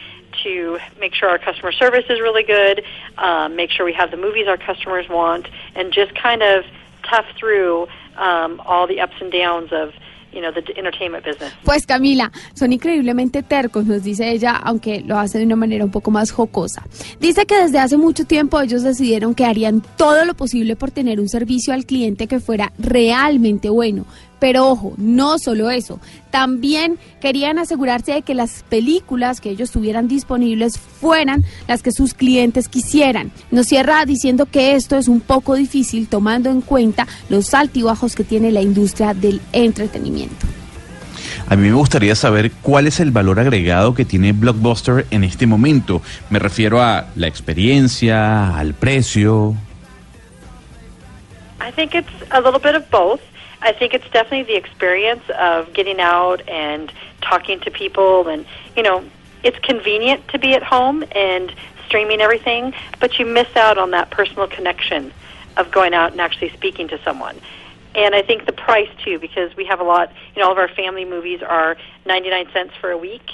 to 0.44 0.78
make 0.98 1.14
sure 1.14 1.28
our 1.28 1.38
customer 1.38 1.72
service 1.72 2.04
is 2.08 2.20
really 2.20 2.42
good, 2.42 2.82
um, 3.18 3.56
make 3.56 3.70
sure 3.70 3.84
we 3.84 3.92
have 3.92 4.10
the 4.10 4.16
movies 4.16 4.46
our 4.48 4.56
customers 4.56 5.08
want, 5.08 5.48
and 5.74 5.92
just 5.92 6.14
kind 6.14 6.42
of 6.42 6.64
tough 7.02 7.26
through 7.38 7.86
um, 8.16 8.60
all 8.64 8.86
the 8.86 9.00
ups 9.00 9.14
and 9.20 9.32
downs 9.32 9.72
of 9.72 9.92
you 10.32 10.40
know 10.40 10.52
the 10.52 10.62
entertainment 10.76 11.24
business. 11.24 11.52
Pues 11.64 11.86
Camila, 11.86 12.30
son 12.54 12.72
increíblemente 12.72 13.42
tercos, 13.42 13.86
nos 13.86 14.02
dice 14.02 14.30
ella, 14.30 14.56
aunque 14.56 15.00
lo 15.00 15.18
hace 15.18 15.38
de 15.38 15.44
una 15.44 15.56
manera 15.56 15.84
un 15.84 15.90
poco 15.90 16.10
más 16.10 16.30
jocosa. 16.30 16.84
Dice 17.18 17.46
que 17.46 17.56
desde 17.56 17.78
hace 17.78 17.96
mucho 17.96 18.24
tiempo 18.24 18.60
ellos 18.60 18.82
decidieron 18.82 19.34
que 19.34 19.44
harían 19.44 19.82
todo 19.96 20.24
lo 20.24 20.34
posible 20.34 20.76
por 20.76 20.90
tener 20.90 21.20
un 21.20 21.28
servicio 21.28 21.74
al 21.74 21.84
cliente 21.84 22.26
que 22.26 22.40
fuera 22.40 22.72
realmente 22.78 23.68
bueno. 23.68 24.04
Pero 24.40 24.68
ojo, 24.68 24.94
no 24.96 25.38
solo 25.38 25.70
eso, 25.70 26.00
también 26.30 26.98
querían 27.20 27.58
asegurarse 27.58 28.12
de 28.12 28.22
que 28.22 28.34
las 28.34 28.64
películas 28.68 29.40
que 29.40 29.50
ellos 29.50 29.70
tuvieran 29.70 30.08
disponibles 30.08 30.78
fueran 30.78 31.44
las 31.68 31.82
que 31.82 31.92
sus 31.92 32.14
clientes 32.14 32.68
quisieran. 32.68 33.30
Nos 33.50 33.66
cierra 33.66 34.04
diciendo 34.06 34.46
que 34.46 34.74
esto 34.74 34.96
es 34.96 35.08
un 35.08 35.20
poco 35.20 35.54
difícil 35.54 36.08
tomando 36.08 36.50
en 36.50 36.62
cuenta 36.62 37.06
los 37.28 37.52
altibajos 37.54 38.14
que 38.14 38.24
tiene 38.24 38.50
la 38.50 38.62
industria 38.62 39.14
del 39.14 39.40
entretenimiento. 39.52 40.46
A 41.48 41.56
mí 41.56 41.68
me 41.68 41.74
gustaría 41.74 42.14
saber 42.14 42.52
cuál 42.62 42.86
es 42.86 43.00
el 43.00 43.10
valor 43.10 43.40
agregado 43.40 43.92
que 43.92 44.04
tiene 44.04 44.32
Blockbuster 44.32 45.06
en 45.10 45.24
este 45.24 45.46
momento. 45.48 46.00
Me 46.30 46.38
refiero 46.38 46.80
a 46.80 47.08
la 47.16 47.26
experiencia, 47.26 48.56
al 48.56 48.72
precio. 48.74 49.56
I 51.60 51.72
think 51.72 51.94
it's 51.94 52.08
a 52.30 52.40
little 52.40 52.60
bit 52.60 52.76
of 52.76 52.88
both. 52.90 53.20
I 53.62 53.72
think 53.72 53.94
it's 53.94 54.08
definitely 54.10 54.44
the 54.44 54.56
experience 54.56 55.22
of 55.38 55.72
getting 55.72 56.00
out 56.00 56.48
and 56.48 56.92
talking 57.20 57.60
to 57.60 57.70
people, 57.70 58.28
and 58.28 58.46
you 58.76 58.82
know, 58.82 59.04
it's 59.42 59.58
convenient 59.58 60.26
to 60.28 60.38
be 60.38 60.54
at 60.54 60.62
home 60.62 61.04
and 61.12 61.52
streaming 61.86 62.20
everything, 62.20 62.72
but 63.00 63.18
you 63.18 63.26
miss 63.26 63.54
out 63.56 63.76
on 63.76 63.90
that 63.90 64.10
personal 64.10 64.46
connection 64.46 65.12
of 65.56 65.70
going 65.70 65.92
out 65.92 66.12
and 66.12 66.20
actually 66.20 66.50
speaking 66.50 66.88
to 66.88 67.02
someone. 67.02 67.36
And 67.94 68.14
I 68.14 68.22
think 68.22 68.46
the 68.46 68.52
price 68.52 68.88
too, 69.04 69.18
because 69.18 69.54
we 69.56 69.64
have 69.64 69.80
a 69.80 69.84
lot. 69.84 70.12
You 70.34 70.40
know, 70.40 70.46
all 70.46 70.52
of 70.52 70.58
our 70.58 70.68
family 70.68 71.04
movies 71.04 71.42
are 71.42 71.76
ninety-nine 72.06 72.48
cents 72.52 72.72
for 72.80 72.90
a 72.90 72.98
week. 72.98 73.28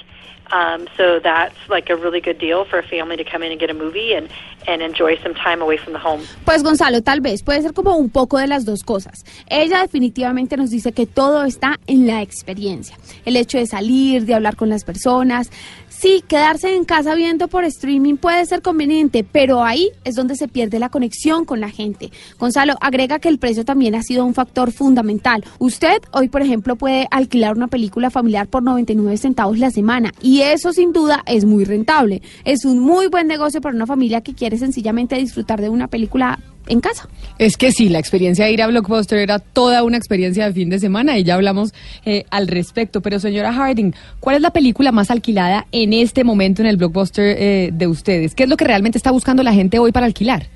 Um, 0.53 0.87
so 0.97 1.19
that's 1.19 1.57
like 1.69 1.91
a 1.91 1.97
really 1.97 2.21
good 2.21 2.39
deal 2.39 2.65
for 2.65 2.79
a 2.79 2.83
family 2.83 3.17
to 3.17 3.25
come 3.25 3.43
in 3.43 3.51
and 3.51 3.61
get 3.61 3.71
a 3.71 3.75
movie 3.75 4.15
and, 4.15 4.29
and 4.69 4.81
enjoy 4.81 5.17
some 5.23 5.35
time 5.35 5.61
away 5.61 5.77
from 5.77 5.93
the 5.93 5.99
home. 5.99 6.23
Pues 6.45 6.63
Gonzalo, 6.63 7.03
tal 7.03 7.21
vez 7.21 7.43
puede 7.43 7.63
ser 7.63 7.73
como 7.73 7.97
un 7.97 8.11
poco 8.11 8.39
de 8.39 8.47
las 8.47 8.65
dos 8.65 8.85
cosas. 8.85 9.25
Ella 9.49 9.83
definitivamente 9.83 10.57
nos 10.57 10.71
dice 10.71 10.93
que 10.93 11.07
todo 11.07 11.45
está 11.45 11.79
en 11.87 12.07
la 12.07 12.23
experiencia. 12.23 12.97
El 13.25 13.37
hecho 13.37 13.59
de 13.59 13.67
salir, 13.67 14.25
de 14.25 14.35
hablar 14.35 14.57
con 14.57 14.69
las 14.69 14.85
personas. 14.85 15.51
Sí, 15.99 16.23
quedarse 16.29 16.77
en 16.77 16.85
casa 16.85 17.15
viendo 17.15 17.49
por 17.49 17.65
streaming 17.65 18.17
puede 18.17 18.45
ser 18.45 18.61
conveniente, 18.61 19.25
pero 19.25 19.65
ahí 19.65 19.93
es 20.05 20.15
donde 20.15 20.37
se 20.37 20.47
pierde 20.47 20.79
la 20.79 20.91
conexión 20.91 21.47
con 21.47 21.59
la 21.59 21.71
gente. 21.71 22.13
Gonzalo, 22.39 22.75
agrega 22.83 23.19
que 23.19 23.31
el 23.31 23.39
precio 23.39 23.65
también 23.65 23.95
ha 23.95 24.03
sido 24.03 24.27
un 24.27 24.35
factor 24.35 24.73
fundamental. 24.73 25.43
Usted 25.59 26.03
hoy, 26.13 26.29
por 26.29 26.43
ejemplo, 26.43 26.77
puede 26.77 27.09
alquilar 27.11 27.57
una 27.57 27.69
película 27.69 28.11
familiar 28.11 28.47
por 28.47 28.63
99 28.63 29.17
centavos 29.17 29.59
la 29.59 29.71
semana 29.71 30.13
y 30.21 30.43
eso 30.43 30.75
sin 30.75 30.93
duda 30.93 31.23
es 31.25 31.47
muy 31.47 31.65
rentable. 31.65 32.21
Es 32.45 32.67
un 32.67 32.79
muy 32.79 33.07
buen 33.07 33.27
negocio 33.27 33.63
para 33.63 33.75
una 33.75 33.87
familia 33.87 34.21
que 34.21 34.35
quiere 34.35 34.59
sencillamente 34.59 35.17
disfrutar 35.17 35.63
de 35.63 35.71
una 35.71 35.89
película 35.89 36.39
en 36.69 36.81
casa. 36.81 37.09
Es 37.39 37.57
que 37.57 37.73
sí, 37.73 37.89
la 37.89 37.99
experiencia 37.99 38.45
de 38.45 38.53
ir 38.53 38.63
a 38.63 38.67
Blockbuster 38.67 39.19
era 39.19 39.39
toda 39.39 39.83
una 39.83 39.97
experiencia 39.97 40.47
de 40.47 40.53
fin 40.53 40.71
de 40.71 40.79
semana 40.79 41.19
y 41.19 41.25
ya 41.25 41.35
hablamos 41.35 41.73
eh, 42.05 42.25
al 42.31 42.49
respecto. 42.49 43.01
Pero 43.01 43.19
señora 43.19 43.53
Harding, 43.53 43.95
¿cuál 44.21 44.37
es 44.37 44.43
la 44.43 44.51
película 44.51 44.93
más 44.93 45.11
alquilada 45.11 45.67
en 45.73 45.93
este 45.93 46.25
momento 46.25 46.63
en 46.63 46.69
el 46.69 46.77
Blockbuster 46.77 47.37
eh, 47.39 47.71
de 47.73 47.87
ustedes? 47.87 48.35
¿Qué 48.35 48.45
es 48.45 48.49
lo 48.49 48.57
que 48.57 48.65
realmente 48.65 48.99
está 48.99 49.11
buscando 49.11 49.43
la 49.43 49.53
gente 49.53 49.79
hoy 49.79 49.93
para 49.93 50.07
alquilar? 50.07 50.47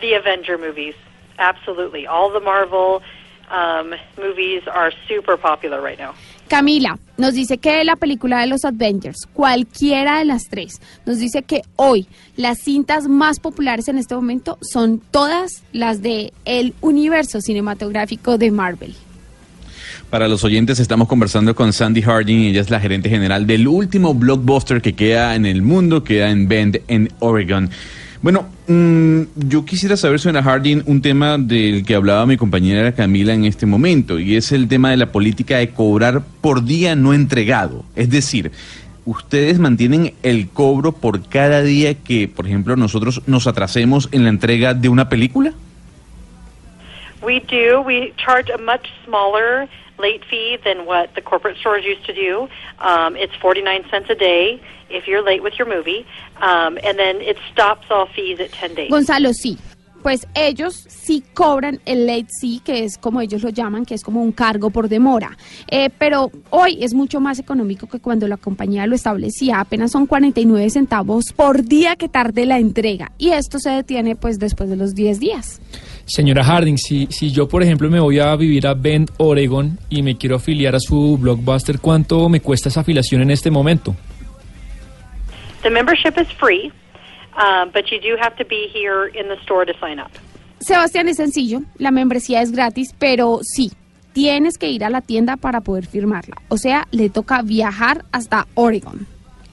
The 0.00 0.16
Avenger 0.16 0.58
movies, 0.58 0.96
absolutely. 1.38 2.06
All 2.06 2.32
the 2.32 2.40
Marvel 2.40 3.00
um, 3.50 3.94
movies 4.16 4.62
are 4.66 4.92
super 5.08 5.36
popular 5.36 5.80
right 5.82 5.98
now. 5.98 6.14
Camila 6.48 6.98
nos 7.16 7.34
dice 7.34 7.58
que 7.58 7.82
la 7.84 7.96
película 7.96 8.40
de 8.40 8.46
los 8.46 8.64
Avengers, 8.64 9.26
cualquiera 9.32 10.18
de 10.18 10.26
las 10.26 10.48
tres, 10.48 10.80
nos 11.06 11.18
dice 11.18 11.42
que 11.42 11.62
hoy 11.76 12.06
las 12.36 12.58
cintas 12.58 13.08
más 13.08 13.40
populares 13.40 13.88
en 13.88 13.98
este 13.98 14.14
momento 14.14 14.58
son 14.60 15.00
todas 15.10 15.62
las 15.72 16.02
de 16.02 16.32
el 16.44 16.74
universo 16.80 17.40
cinematográfico 17.40 18.36
de 18.36 18.50
Marvel. 18.50 18.94
Para 20.10 20.28
los 20.28 20.44
oyentes 20.44 20.78
estamos 20.80 21.08
conversando 21.08 21.54
con 21.54 21.72
Sandy 21.72 22.02
Harding, 22.02 22.44
ella 22.44 22.60
es 22.60 22.70
la 22.70 22.78
gerente 22.78 23.08
general 23.08 23.46
del 23.46 23.66
último 23.66 24.14
blockbuster 24.14 24.82
que 24.82 24.92
queda 24.92 25.34
en 25.34 25.46
el 25.46 25.62
mundo, 25.62 26.04
queda 26.04 26.30
en 26.30 26.46
Bend, 26.46 26.82
en 26.88 27.10
Oregon. 27.20 27.70
Bueno, 28.24 28.48
mm, 28.68 29.48
yo 29.50 29.66
quisiera 29.66 29.98
saber, 29.98 30.18
señora 30.18 30.42
Harding, 30.42 30.84
un 30.86 31.02
tema 31.02 31.36
del 31.36 31.84
que 31.84 31.94
hablaba 31.94 32.24
mi 32.24 32.38
compañera 32.38 32.94
Camila 32.94 33.34
en 33.34 33.44
este 33.44 33.66
momento, 33.66 34.18
y 34.18 34.36
es 34.36 34.50
el 34.50 34.66
tema 34.66 34.88
de 34.88 34.96
la 34.96 35.12
política 35.12 35.58
de 35.58 35.68
cobrar 35.68 36.22
por 36.40 36.64
día 36.64 36.96
no 36.96 37.12
entregado. 37.12 37.84
Es 37.94 38.08
decir, 38.08 38.50
¿ustedes 39.04 39.58
mantienen 39.58 40.14
el 40.22 40.48
cobro 40.48 40.92
por 40.92 41.28
cada 41.28 41.60
día 41.60 41.92
que, 42.02 42.26
por 42.26 42.46
ejemplo, 42.46 42.76
nosotros 42.76 43.20
nos 43.26 43.46
atrasemos 43.46 44.08
en 44.10 44.22
la 44.22 44.30
entrega 44.30 44.72
de 44.72 44.88
una 44.88 45.10
película? 45.10 45.52
We 47.20 47.40
do. 47.40 47.82
We 47.82 48.14
charge 48.16 48.50
a 48.50 48.56
much 48.56 48.88
smaller 49.04 49.68
late 49.98 50.24
fee 50.30 50.58
than 50.64 50.86
what 50.86 51.14
the 51.14 51.22
corporate 51.22 51.56
stores 51.58 51.84
used 51.84 52.04
to 52.06 52.12
do. 52.12 52.48
Um, 52.78 53.16
it's 53.16 53.34
49 53.36 53.84
cents 53.90 54.10
a 54.10 54.14
day 54.14 54.60
if 54.90 55.06
you're 55.06 55.22
late 55.22 55.42
with 55.42 55.58
your 55.58 55.68
movie, 55.68 56.06
um, 56.40 56.78
and 56.84 56.98
then 56.98 57.20
it 57.20 57.36
stops 57.52 57.86
all 57.90 58.06
fees 58.06 58.40
at 58.40 58.52
10 58.52 58.74
days. 58.74 58.90
Gonzalo, 58.90 59.32
sí. 59.32 59.58
Pues 60.02 60.26
ellos 60.34 60.84
sí 60.86 61.24
cobran 61.32 61.80
el 61.86 62.06
late 62.06 62.26
fee, 62.38 62.60
que 62.62 62.84
es 62.84 62.98
como 62.98 63.22
ellos 63.22 63.42
lo 63.42 63.48
llaman, 63.48 63.86
que 63.86 63.94
es 63.94 64.02
como 64.02 64.20
un 64.20 64.32
cargo 64.32 64.68
por 64.68 64.90
demora. 64.90 65.38
Eh, 65.66 65.88
pero 65.98 66.30
hoy 66.50 66.84
es 66.84 66.92
mucho 66.92 67.20
más 67.20 67.38
económico 67.38 67.86
que 67.88 68.00
cuando 68.00 68.28
la 68.28 68.36
compañía 68.36 68.86
lo 68.86 68.94
establecía. 68.94 69.60
Apenas 69.60 69.92
son 69.92 70.06
49 70.06 70.68
centavos 70.68 71.32
por 71.32 71.64
día 71.64 71.96
que 71.96 72.10
tarde 72.10 72.44
la 72.44 72.58
entrega. 72.58 73.12
Y 73.16 73.30
esto 73.30 73.58
se 73.58 73.70
detiene 73.70 74.14
pues 74.14 74.38
después 74.38 74.68
de 74.68 74.76
los 74.76 74.94
10 74.94 75.20
días. 75.20 75.62
Señora 76.06 76.44
Harding, 76.44 76.76
si, 76.76 77.06
si 77.06 77.30
yo, 77.30 77.48
por 77.48 77.62
ejemplo, 77.62 77.88
me 77.88 77.98
voy 77.98 78.18
a 78.18 78.36
vivir 78.36 78.66
a 78.66 78.74
Bend, 78.74 79.10
Oregon, 79.16 79.78
y 79.88 80.02
me 80.02 80.16
quiero 80.16 80.36
afiliar 80.36 80.74
a 80.74 80.80
su 80.80 81.16
blockbuster, 81.16 81.80
¿cuánto 81.80 82.28
me 82.28 82.40
cuesta 82.40 82.68
esa 82.68 82.80
afiliación 82.80 83.22
en 83.22 83.30
este 83.30 83.50
momento? 83.50 83.96
The 85.62 85.70
membership 85.70 86.20
is 86.20 86.28
free, 86.38 86.70
um, 87.38 87.70
but 87.72 87.86
you 87.90 87.98
do 87.98 88.20
have 88.20 88.36
to 88.36 88.44
be 88.44 88.68
here 88.72 89.08
in 89.18 89.28
the 89.28 89.40
store 89.42 89.64
to 89.64 89.72
sign 89.80 89.98
up. 89.98 90.10
Sebastián, 90.60 91.08
es 91.08 91.16
sencillo, 91.16 91.62
la 91.78 91.90
membresía 91.90 92.42
es 92.42 92.52
gratis, 92.52 92.94
pero 92.98 93.40
sí, 93.42 93.72
tienes 94.12 94.58
que 94.58 94.68
ir 94.70 94.84
a 94.84 94.90
la 94.90 95.00
tienda 95.00 95.36
para 95.38 95.62
poder 95.62 95.86
firmarla. 95.86 96.36
O 96.48 96.58
sea, 96.58 96.86
le 96.90 97.08
toca 97.08 97.40
viajar 97.42 98.04
hasta 98.12 98.46
Oregon. 98.54 99.06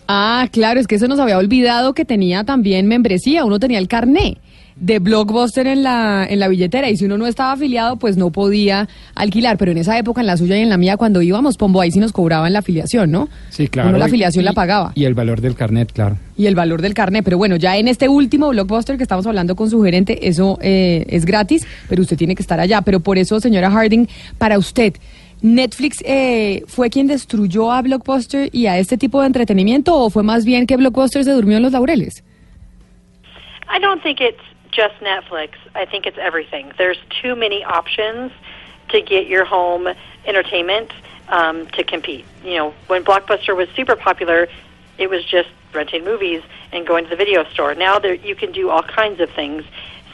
Ah, 0.08 0.48
claro, 0.52 0.82
es 0.82 0.88
que 0.88 0.96
eso 0.96 1.08
nos 1.08 1.20
había 1.20 1.38
olvidado 1.38 1.94
que 1.94 2.04
tenía 2.04 2.44
también 2.44 2.88
membresía, 2.88 3.46
uno 3.46 3.58
tenía 3.58 3.80
el 3.80 3.88
carné 3.88 4.38
de 4.76 5.00
Blockbuster 5.00 5.68
en 5.68 5.84
la, 5.84 6.26
en 6.30 6.40
la 6.40 6.48
billetera 6.48 6.90
y 6.90 6.98
si 6.98 7.06
uno 7.06 7.18
no 7.18 7.28
estaba 7.28 7.52
afiliado 7.52 7.98
pues 7.98 8.18
no 8.18 8.32
podía 8.32 8.88
alquilar, 9.16 9.58
pero 9.58 9.72
en 9.72 9.78
esa 9.78 9.98
época 9.98 10.22
en 10.22 10.28
la 10.28 10.38
suya 10.38 10.58
y 10.58 10.62
en 10.62 10.70
la 10.70 10.78
mía 10.78 10.98
cuando 10.98 11.22
íbamos, 11.22 11.58
Pombo, 11.58 11.82
ahí 11.82 11.92
sí 11.92 12.00
nos 12.00 12.12
cobraban 12.12 12.52
la 12.54 12.60
afiliación, 12.60 13.12
¿no? 13.12 13.30
Sí, 13.50 13.68
claro. 13.68 13.90
Uno 13.90 13.98
la 13.98 14.06
afiliación 14.06 14.44
y- 14.44 14.46
la 14.46 14.54
pagaba. 14.54 14.92
Y 14.96 15.06
el 15.06 15.14
valor 15.14 15.42
del 15.42 15.56
carnet, 15.56 15.92
claro. 15.92 16.18
Y 16.38 16.48
el 16.48 16.56
valor 16.56 16.82
del 16.82 16.94
carnet, 16.94 17.24
pero 17.24 17.38
bueno, 17.38 17.56
ya 17.58 17.78
en 17.78 17.88
este 17.88 18.10
último 18.10 18.50
Blockbuster 18.50 18.98
que 18.98 19.04
estamos 19.04 19.28
hablando 19.28 19.56
con 19.56 19.70
su 19.70 19.84
gerente, 19.84 20.28
eso 20.28 20.58
eh, 20.62 21.06
es 21.10 21.26
gratis, 21.26 21.68
pero 21.88 22.02
usted 22.02 22.18
tiene 22.18 22.34
que 22.36 22.42
estar 22.42 22.60
allá. 22.60 22.82
Pero 22.82 23.00
por 23.00 23.18
eso, 23.20 23.40
señora 23.40 23.70
Harding, 23.70 24.08
para 24.40 24.58
usted, 24.58 24.94
¿Netflix 25.44 25.98
eh, 26.06 26.64
fue 26.68 26.90
quien 26.90 27.08
destruyó 27.08 27.72
a 27.72 27.82
Blockbuster 27.82 28.50
y 28.52 28.66
a 28.68 28.78
este 28.80 28.98
tipo 28.98 29.22
de 29.22 29.28
entretenimiento 29.28 29.96
o 29.96 30.10
fue 30.10 30.24
más 30.24 30.46
bien 30.46 30.66
que 30.66 30.78
Blockbuster 30.78 31.24
se 31.24 31.32
durmió 31.32 31.58
en 31.58 31.64
los 31.64 31.72
laureles? 31.74 32.24
I 33.74 33.80
don't 33.82 34.02
think 34.04 34.20
it's 34.20 34.38
just 34.72 34.96
Netflix. 35.00 35.52
I 35.76 35.86
think 35.86 36.06
it's 36.06 36.18
everything. 36.18 36.72
There's 36.78 36.98
too 37.22 37.36
many 37.36 37.64
options 37.64 38.32
to 38.90 39.02
get 39.02 39.28
your 39.28 39.46
home 39.46 39.88
entertainment 40.26 40.92
um, 41.30 41.68
to 41.68 41.84
compete. 41.84 42.26
You 42.44 42.56
know, 42.56 42.74
when 42.88 43.04
Blockbuster 43.04 43.56
was 43.56 43.70
super 43.70 43.96
popular, 43.96 44.48
it 44.98 45.10
was 45.10 45.24
just 45.24 45.50
renting 45.74 46.04
movies 46.04 46.42
and 46.72 46.86
going 46.86 47.06
to 47.06 47.10
the 47.10 47.16
video 47.16 47.44
store. 47.46 47.74
Now 47.76 48.00
there, 48.00 48.14
you 48.14 48.36
can 48.36 48.52
do 48.52 48.70
all 48.70 48.84
kinds 48.84 49.20
of 49.20 49.30
things. 49.32 49.64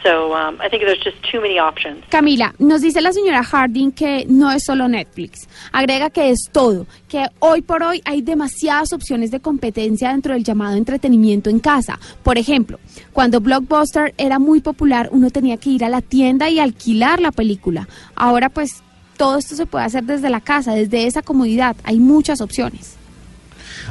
So 0.08 0.34
um, 0.34 0.58
I 0.62 0.70
think 0.70 0.84
there's 0.86 1.04
just 1.04 1.18
too 1.30 1.42
many 1.42 1.60
options. 1.60 2.06
Camila, 2.10 2.54
nos 2.60 2.82
dice 2.82 3.02
la 3.02 3.12
señora 3.12 3.44
Harding 3.44 3.92
que 3.92 4.26
no 4.30 4.50
es 4.50 4.64
solo 4.64 4.88
Netflix. 4.88 5.50
Agrega 5.74 6.10
que 6.10 6.30
es 6.30 6.48
todo, 6.50 6.88
que 7.10 7.26
hoy 7.40 7.62
por 7.62 7.84
hoy 7.84 8.02
hay 8.06 8.22
demasiadas 8.22 8.94
opciones 8.94 9.32
de 9.32 9.42
competencia 9.42 10.12
dentro 10.12 10.34
del 10.34 10.46
llamado 10.46 10.78
entretenimiento 10.78 11.50
en 11.50 11.60
casa. 11.60 12.00
Por 12.24 12.38
ejemplo, 12.38 12.80
cuando 13.12 13.42
Blockbuster 13.42 14.14
era 14.18 14.40
muy 14.40 14.62
popular, 14.62 15.10
uno 15.12 15.30
tenía 15.30 15.58
que 15.58 15.72
ir 15.72 15.84
a 15.84 15.90
la 15.90 16.02
tienda 16.02 16.50
y 16.50 16.60
alquilar 16.60 17.20
la 17.20 17.34
película. 17.34 17.90
Ahora 18.16 18.48
pues 18.48 18.82
todo 19.18 19.38
esto 19.38 19.56
se 19.56 19.66
puede 19.66 19.84
hacer 19.84 20.06
desde 20.06 20.30
la 20.30 20.40
casa, 20.40 20.74
desde 20.74 21.06
esa 21.06 21.22
comodidad. 21.22 21.76
Hay 21.84 22.00
muchas 22.00 22.40
opciones. 22.40 22.97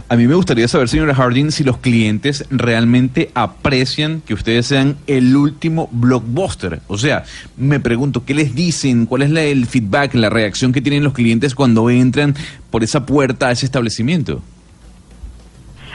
A 0.08 0.16
mí 0.16 0.26
me 0.26 0.34
gustaría 0.34 0.68
saber, 0.68 0.88
señora 0.88 1.14
Harding, 1.14 1.50
si 1.50 1.64
los 1.64 1.78
clientes 1.78 2.44
realmente 2.50 3.30
aprecian 3.34 4.20
que 4.20 4.34
ustedes 4.34 4.66
sean 4.66 4.96
el 5.06 5.34
último 5.36 5.88
blockbuster. 5.92 6.80
O 6.86 6.98
sea, 6.98 7.24
me 7.56 7.80
pregunto, 7.80 8.24
¿qué 8.24 8.34
les 8.34 8.54
dicen? 8.54 9.06
¿Cuál 9.06 9.22
es 9.22 9.30
la- 9.30 9.42
el 9.42 9.66
feedback, 9.66 10.14
la 10.14 10.30
reacción 10.30 10.72
que 10.72 10.80
tienen 10.80 11.02
los 11.02 11.12
clientes 11.12 11.54
cuando 11.54 11.88
entran 11.90 12.34
por 12.70 12.84
esa 12.84 13.04
puerta 13.06 13.48
a 13.48 13.52
ese 13.52 13.66
establecimiento? 13.66 14.42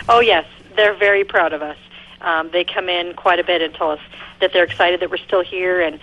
Oh 0.08 0.22
yes, 0.22 0.46
they're 0.75 0.98
very 1.00 1.24
proud 1.24 1.53
of 1.53 1.62
us. 1.62 1.77
Um, 2.22 2.50
they 2.51 2.65
come 2.65 2.89
in 2.91 3.13
quite 3.15 3.39
a 3.39 3.43
bit 3.46 3.62
and 3.62 3.74
tell 3.75 3.91
us 3.91 4.00
that 4.39 4.51
they're 4.51 4.65
excited 4.65 5.00
that 5.00 5.10
we're 5.10 5.24
still 5.24 5.43
here 5.43 5.86
and 5.86 6.00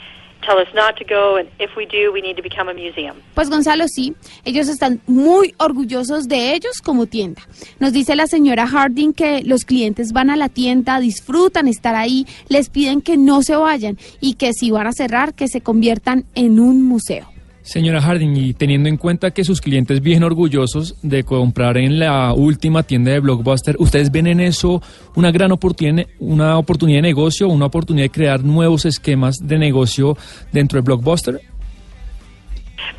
Pues 3.35 3.51
Gonzalo, 3.51 3.87
sí, 3.89 4.15
ellos 4.45 4.69
están 4.69 5.01
muy 5.07 5.55
orgullosos 5.59 6.29
de 6.29 6.55
ellos 6.55 6.81
como 6.83 7.07
tienda. 7.07 7.43
Nos 7.79 7.93
dice 7.93 8.17
la 8.17 8.27
señora 8.27 8.67
Harding 8.67 9.13
que 9.13 9.43
los 9.43 9.65
clientes 9.65 10.13
van 10.13 10.31
a 10.31 10.37
la 10.37 10.49
tienda, 10.49 11.01
disfrutan 11.01 11.69
estar 11.69 11.95
ahí, 11.95 12.27
les 12.49 12.71
piden 12.71 13.03
que 13.03 13.17
no 13.17 13.43
se 13.43 13.57
vayan 13.57 13.99
y 14.21 14.35
que 14.35 14.53
si 14.53 14.71
van 14.71 14.87
a 14.87 14.93
cerrar, 14.93 15.35
que 15.35 15.49
se 15.49 15.61
conviertan 15.61 16.25
en 16.35 16.61
un 16.61 16.83
museo. 16.83 17.38
Señora 17.69 18.01
Harding, 18.01 18.35
y 18.35 18.55
teniendo 18.55 18.89
en 18.89 18.97
cuenta 18.97 19.31
que 19.31 19.45
sus 19.45 19.61
clientes 19.61 20.01
vienen 20.01 20.25
orgullosos 20.25 20.97
de 21.03 21.23
comprar 21.23 21.77
en 21.77 21.99
la 21.99 22.33
última 22.33 22.83
tienda 22.83 23.13
de 23.13 23.21
Blockbuster, 23.21 23.77
¿ustedes 23.79 24.11
ven 24.11 24.27
en 24.27 24.41
eso 24.41 24.81
una 25.17 25.31
gran 25.31 25.53
oportunidad, 25.53 26.07
una 26.19 26.57
oportunidad 26.57 27.01
de 27.01 27.03
negocio, 27.03 27.47
una 27.47 27.67
oportunidad 27.67 28.07
de 28.07 28.11
crear 28.11 28.43
nuevos 28.43 28.87
esquemas 28.87 29.47
de 29.47 29.59
negocio 29.59 30.17
dentro 30.51 30.81
de 30.81 30.83
Blockbuster? 30.83 31.43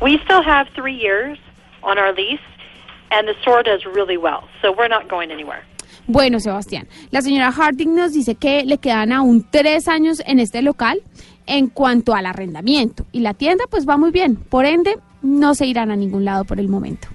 We 0.00 0.20
still 0.22 0.40
have 0.46 0.68
three 0.76 0.96
years 0.96 1.36
on 1.82 1.98
our 1.98 2.14
lease, 2.14 2.40
and 3.10 3.26
the 3.26 3.34
store 3.40 3.64
does 3.64 3.84
really 3.92 4.16
well, 4.16 4.42
so 4.62 4.70
we're 4.70 4.88
not 4.88 5.10
going 5.10 5.32
anywhere. 5.32 5.64
Bueno, 6.06 6.40
Sebastián, 6.40 6.88
la 7.10 7.22
señora 7.22 7.52
Harding 7.52 7.94
nos 7.94 8.12
dice 8.12 8.34
que 8.34 8.64
le 8.64 8.78
quedan 8.78 9.12
aún 9.12 9.46
tres 9.48 9.86
años 9.86 10.22
en 10.26 10.40
este 10.40 10.62
local 10.62 11.00
en 11.50 11.68
cuanto 11.68 12.14
al 12.14 12.26
arrendamiento 12.26 13.04
y 13.12 13.20
la 13.20 13.34
tienda 13.34 13.64
pues 13.70 13.88
va 13.88 13.96
muy 13.96 14.10
bien, 14.10 14.36
por 14.36 14.64
ende 14.64 14.96
no 15.22 15.54
se 15.54 15.66
irán 15.66 15.90
a 15.90 15.96
ningún 15.96 16.24
lado 16.24 16.44
por 16.44 16.60
el 16.60 16.68
momento. 16.68 17.08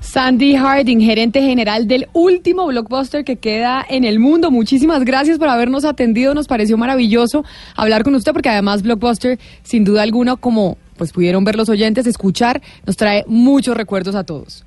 Sandy 0.00 0.54
Harding, 0.54 1.00
gerente 1.00 1.40
general 1.40 1.88
del 1.88 2.08
último 2.12 2.66
blockbuster 2.66 3.24
que 3.24 3.36
queda 3.36 3.84
en 3.88 4.04
el 4.04 4.20
mundo. 4.20 4.50
Muchísimas 4.50 5.02
gracias 5.02 5.38
por 5.38 5.48
habernos 5.48 5.84
atendido. 5.84 6.34
Nos 6.34 6.46
pareció 6.46 6.76
maravilloso 6.76 7.42
hablar 7.74 8.04
con 8.04 8.14
usted 8.14 8.32
porque 8.32 8.50
además 8.50 8.82
Blockbuster, 8.82 9.38
sin 9.62 9.84
duda 9.84 10.02
alguna, 10.02 10.36
como 10.36 10.76
pues 10.98 11.12
pudieron 11.12 11.42
ver 11.44 11.56
los 11.56 11.68
oyentes, 11.68 12.06
escuchar, 12.06 12.60
nos 12.86 12.96
trae 12.96 13.24
muchos 13.26 13.76
recuerdos 13.76 14.14
a 14.14 14.24
todos. 14.24 14.64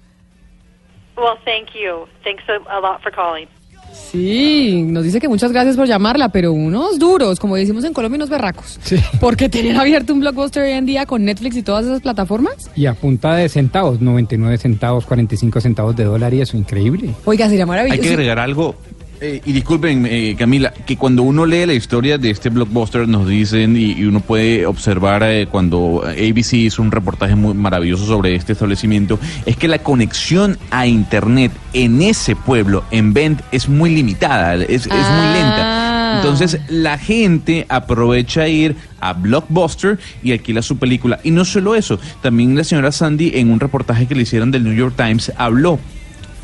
Well, 1.15 1.37
thank 1.45 1.69
you. 1.73 2.07
Thanks 2.23 2.43
a, 2.49 2.57
a 2.69 2.79
lot 2.81 3.01
for 3.01 3.11
calling. 3.11 3.47
Sí, 3.93 4.83
nos 4.87 5.03
dice 5.03 5.19
que 5.19 5.27
muchas 5.27 5.51
gracias 5.51 5.75
por 5.75 5.87
llamarla, 5.87 6.29
pero 6.29 6.53
unos 6.53 6.97
duros, 6.97 7.39
como 7.39 7.55
decimos 7.55 7.83
en 7.83 7.93
Colombia, 7.93 8.17
unos 8.17 8.29
berracos. 8.29 8.79
Porque 9.19 9.49
tener 9.49 9.75
abierto 9.75 10.13
un 10.13 10.21
blockbuster 10.21 10.63
hoy 10.63 10.71
en 10.71 10.85
día 10.85 11.05
con 11.05 11.25
Netflix 11.25 11.57
y 11.57 11.63
todas 11.63 11.85
esas 11.85 12.01
plataformas. 12.01 12.69
Y 12.75 12.85
a 12.85 12.93
punta 12.93 13.35
de 13.35 13.49
centavos, 13.49 13.99
99 14.01 14.57
centavos, 14.57 15.05
45 15.05 15.61
centavos 15.61 15.95
de 15.95 16.05
dólar 16.05 16.33
y 16.33 16.41
eso, 16.41 16.57
increíble. 16.57 17.13
Oiga, 17.25 17.49
sería 17.49 17.65
maravilloso. 17.65 18.01
Hay 18.01 18.07
que 18.07 18.13
agregar 18.13 18.39
algo. 18.39 18.75
Eh, 19.19 19.41
y 19.45 19.51
disculpen, 19.51 20.05
eh, 20.05 20.35
Camila, 20.37 20.71
que 20.71 20.97
cuando 20.97 21.23
uno 21.23 21.45
lee 21.45 21.65
la 21.65 21.73
historia 21.73 22.17
de 22.17 22.29
este 22.29 22.49
blockbuster 22.49 23.07
nos 23.07 23.27
dicen 23.27 23.75
y, 23.75 23.93
y 23.93 24.05
uno 24.05 24.19
puede 24.19 24.65
observar 24.65 25.23
eh, 25.23 25.47
cuando 25.49 26.03
ABC 26.05 26.53
hizo 26.53 26.81
un 26.81 26.91
reportaje 26.91 27.35
muy 27.35 27.53
maravilloso 27.53 28.05
sobre 28.05 28.35
este 28.35 28.53
establecimiento, 28.53 29.19
es 29.45 29.57
que 29.57 29.67
la 29.67 29.79
conexión 29.79 30.57
a 30.71 30.87
internet 30.87 31.51
en 31.73 32.01
ese 32.01 32.35
pueblo, 32.35 32.83
en 32.91 33.13
Bend, 33.13 33.41
es 33.51 33.67
muy 33.67 33.95
limitada, 33.95 34.55
es, 34.55 34.85
es 34.85 34.87
muy 34.87 35.33
lenta. 35.33 36.17
Entonces 36.17 36.59
la 36.67 36.97
gente 36.97 37.65
aprovecha 37.69 38.47
ir 38.47 38.75
a 38.99 39.13
Blockbuster 39.13 39.99
y 40.23 40.31
alquila 40.31 40.61
su 40.61 40.77
película. 40.77 41.19
Y 41.23 41.31
no 41.31 41.45
solo 41.45 41.75
eso, 41.75 41.99
también 42.21 42.55
la 42.55 42.63
señora 42.63 42.91
Sandy 42.91 43.31
en 43.35 43.51
un 43.51 43.59
reportaje 43.59 44.07
que 44.07 44.15
le 44.15 44.23
hicieron 44.23 44.51
del 44.51 44.63
New 44.63 44.73
York 44.73 44.95
Times 44.95 45.31
habló 45.37 45.79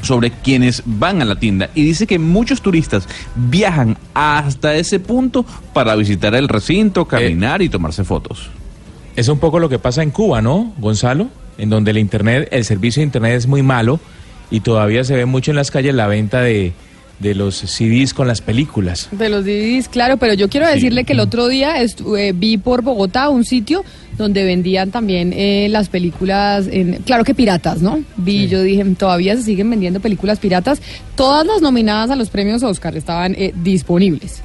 sobre 0.04 0.30
quienes 0.30 0.84
van 0.86 1.22
a 1.22 1.26
la 1.26 1.40
tienda 1.40 1.70
y 1.74 1.84
dice 1.84 2.06
que 2.06 2.20
muchos 2.20 2.62
turistas 2.62 3.08
viajan 3.36 3.98
hasta 4.14 4.76
ese 4.76 5.00
punto 5.00 5.46
para 5.74 5.96
visitar 5.96 6.36
el 6.36 6.48
recinto, 6.48 7.06
caminar 7.06 7.62
y 7.62 7.70
tomarse 7.70 8.04
fotos. 8.04 8.50
Es 9.16 9.28
un 9.28 9.40
poco 9.40 9.60
lo 9.60 9.70
que 9.70 9.80
pasa 9.80 10.04
en 10.04 10.12
Cuba, 10.12 10.42
¿no, 10.42 10.74
Gonzalo? 10.78 11.30
En 11.58 11.70
donde 11.70 11.92
el 11.92 11.98
internet, 11.98 12.48
el 12.52 12.66
servicio 12.66 13.02
de 13.02 13.06
internet 13.06 13.34
es 13.38 13.48
muy 13.48 13.64
malo 13.64 14.00
y 14.52 14.60
todavía 14.60 15.04
se 15.04 15.16
ve 15.16 15.26
mucho 15.26 15.52
en 15.52 15.58
las 15.58 15.72
calles 15.72 15.96
la 15.96 16.08
venta 16.08 16.42
de, 16.42 16.74
de 17.24 17.34
los 17.34 17.56
CDs 17.56 18.14
con 18.14 18.28
las 18.28 18.42
películas. 18.42 19.08
De 19.12 19.30
los 19.30 19.46
DVDs, 19.46 19.88
claro, 19.88 20.18
pero 20.18 20.34
yo 20.34 20.50
quiero 20.50 20.68
decirle 20.68 21.06
que 21.06 21.14
el 21.14 21.22
otro 21.22 21.48
día 21.48 21.82
eh, 21.82 22.34
vi 22.36 22.58
por 22.58 22.84
Bogotá 22.84 23.30
un 23.30 23.46
sitio 23.46 23.84
donde 24.18 24.44
vendían 24.44 24.92
también 24.92 25.34
eh, 25.34 25.68
las 25.70 25.90
películas, 25.90 26.68
en, 26.70 27.02
claro 27.04 27.24
que 27.24 27.34
piratas, 27.34 27.82
¿no? 27.82 28.04
Vi, 28.18 28.48
yo 28.48 28.62
dije, 28.62 28.84
todavía 28.96 29.36
se 29.36 29.42
siguen 29.44 29.70
vendiendo 29.70 30.00
películas 30.00 30.38
piratas. 30.38 30.82
Todas 31.16 31.48
las 31.48 31.62
nominadas 31.62 32.12
a 32.12 32.16
los 32.16 32.30
premios 32.30 32.62
Oscar 32.62 32.96
estaban 32.96 33.34
eh, 33.36 33.54
disponibles. 33.56 34.42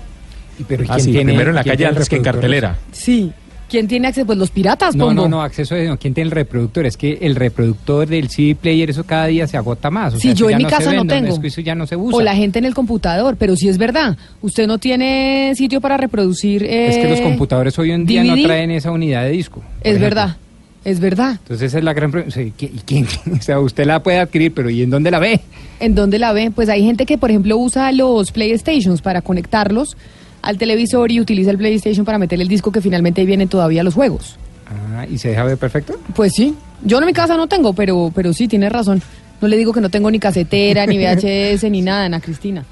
Pero 0.67 0.85
Ah, 0.89 0.99
sí, 0.99 1.13
primero 1.13 1.51
en 1.51 1.57
la 1.57 1.65
calle 1.65 1.87
antes 1.87 2.09
que 2.09 2.17
en 2.17 2.23
cartelera. 2.23 2.79
Sí. 2.93 3.31
¿Quién 3.69 3.87
tiene 3.87 4.09
acceso? 4.09 4.27
Pues 4.27 4.39
los 4.39 4.51
piratas, 4.51 4.97
No, 4.97 5.07
Pombo. 5.09 5.23
no, 5.23 5.29
no, 5.29 5.43
acceso 5.43 5.75
a 5.75 5.79
eso. 5.79 5.97
¿Quién 5.99 6.15
tiene 6.15 6.27
el 6.27 6.31
reproductor? 6.31 6.87
Es 6.87 6.97
que 6.97 7.19
el 7.21 7.35
reproductor 7.37 8.07
del 8.09 8.29
CD 8.31 8.55
player, 8.55 8.89
eso 8.91 9.05
cada 9.05 9.27
día 9.27 9.47
se 9.47 9.57
agota 9.59 9.91
más. 9.91 10.15
O 10.15 10.17
Sí, 10.17 10.29
sea, 10.29 10.33
yo 10.35 10.51
en 10.51 10.59
mi 10.59 10.65
casa 10.65 10.93
no 10.93 11.05
tengo. 11.07 11.29
es 11.35 11.39
que 11.39 11.49
eso 11.49 11.61
ya 11.61 11.75
no 11.75 11.87
se 11.87 11.95
usa. 11.97 12.17
O 12.17 12.23
la 12.23 12.35
gente 12.35 12.59
en 12.59 12.65
el 12.65 12.75
computador, 12.75 13.37
pero 13.39 13.57
sí 13.57 13.69
es 13.69 13.77
verdad. 13.77 14.17
Usted 14.41 14.67
no 14.67 14.79
tiene 14.79 15.53
sitio 15.55 15.81
para 15.81 15.97
reproducir. 15.99 16.65
Es 16.65 16.97
que 16.97 17.09
los 17.09 17.19
eh, 17.21 17.23
computadores 17.23 17.79
hoy 17.79 17.91
en 17.91 18.07
día 18.07 18.23
DVD. 18.23 18.37
no 18.37 18.43
traen 18.45 18.71
esa 18.71 18.91
unidad 18.91 19.25
de 19.25 19.31
disco. 19.31 19.63
Es 19.83 19.97
ejemplo. 19.97 20.05
verdad, 20.07 20.37
es 20.85 21.01
verdad. 21.01 21.33
Entonces 21.33 21.67
esa 21.69 21.79
es 21.79 21.85
la 21.85 21.93
gran 21.93 22.11
pregunta. 22.11 22.41
¿Y 22.41 22.51
quién? 22.87 23.07
O 23.39 23.43
sea, 23.43 23.61
usted 23.61 23.85
la 23.85 24.03
puede 24.03 24.19
adquirir, 24.19 24.53
pero 24.55 24.71
¿y 24.71 24.83
en 24.83 24.89
dónde 24.91 25.11
la 25.11 25.19
ve? 25.19 25.41
¿En 25.81 25.95
dónde 25.95 26.19
la 26.19 26.33
ve? 26.33 26.51
Pues 26.55 26.69
hay 26.71 26.83
gente 26.85 27.05
que, 27.07 27.19
por 27.19 27.31
ejemplo, 27.31 27.57
usa 27.59 27.93
los 27.93 28.33
PlayStations 28.33 29.03
para 29.03 29.21
conectarlos 29.23 29.97
al 30.43 30.59
televisor 30.59 31.11
y 31.11 31.21
utiliza 31.21 31.51
el 31.51 31.59
PlayStation 31.59 32.05
para 32.05 32.19
meter 32.19 32.41
el 32.41 32.49
disco 32.49 32.73
que 32.73 32.81
finalmente 32.81 33.25
vienen 33.25 33.49
todavía 33.49 33.83
los 33.83 33.95
juegos. 33.95 34.37
Ah, 34.67 35.07
¿y 35.09 35.19
se 35.19 35.31
deja 35.31 35.45
ver 35.45 35.57
perfecto? 35.57 35.99
Pues 36.15 36.33
sí. 36.35 36.55
Yo 36.83 36.99
en 36.99 37.07
mi 37.07 37.13
casa 37.13 37.37
no 37.37 37.47
tengo, 37.47 37.73
pero, 37.73 38.13
pero 38.15 38.33
sí, 38.33 38.49
tiene 38.49 38.69
razón. 38.69 39.03
No 39.41 39.49
le 39.49 39.57
digo 39.57 39.73
que 39.73 39.81
no 39.81 39.91
tengo 39.91 40.11
ni 40.11 40.19
casetera, 40.19 40.87
ni 40.87 40.99
VHS, 41.05 41.65
ni 41.71 41.83
nada, 41.83 42.05
Ana 42.05 42.21
Cristina. 42.21 42.65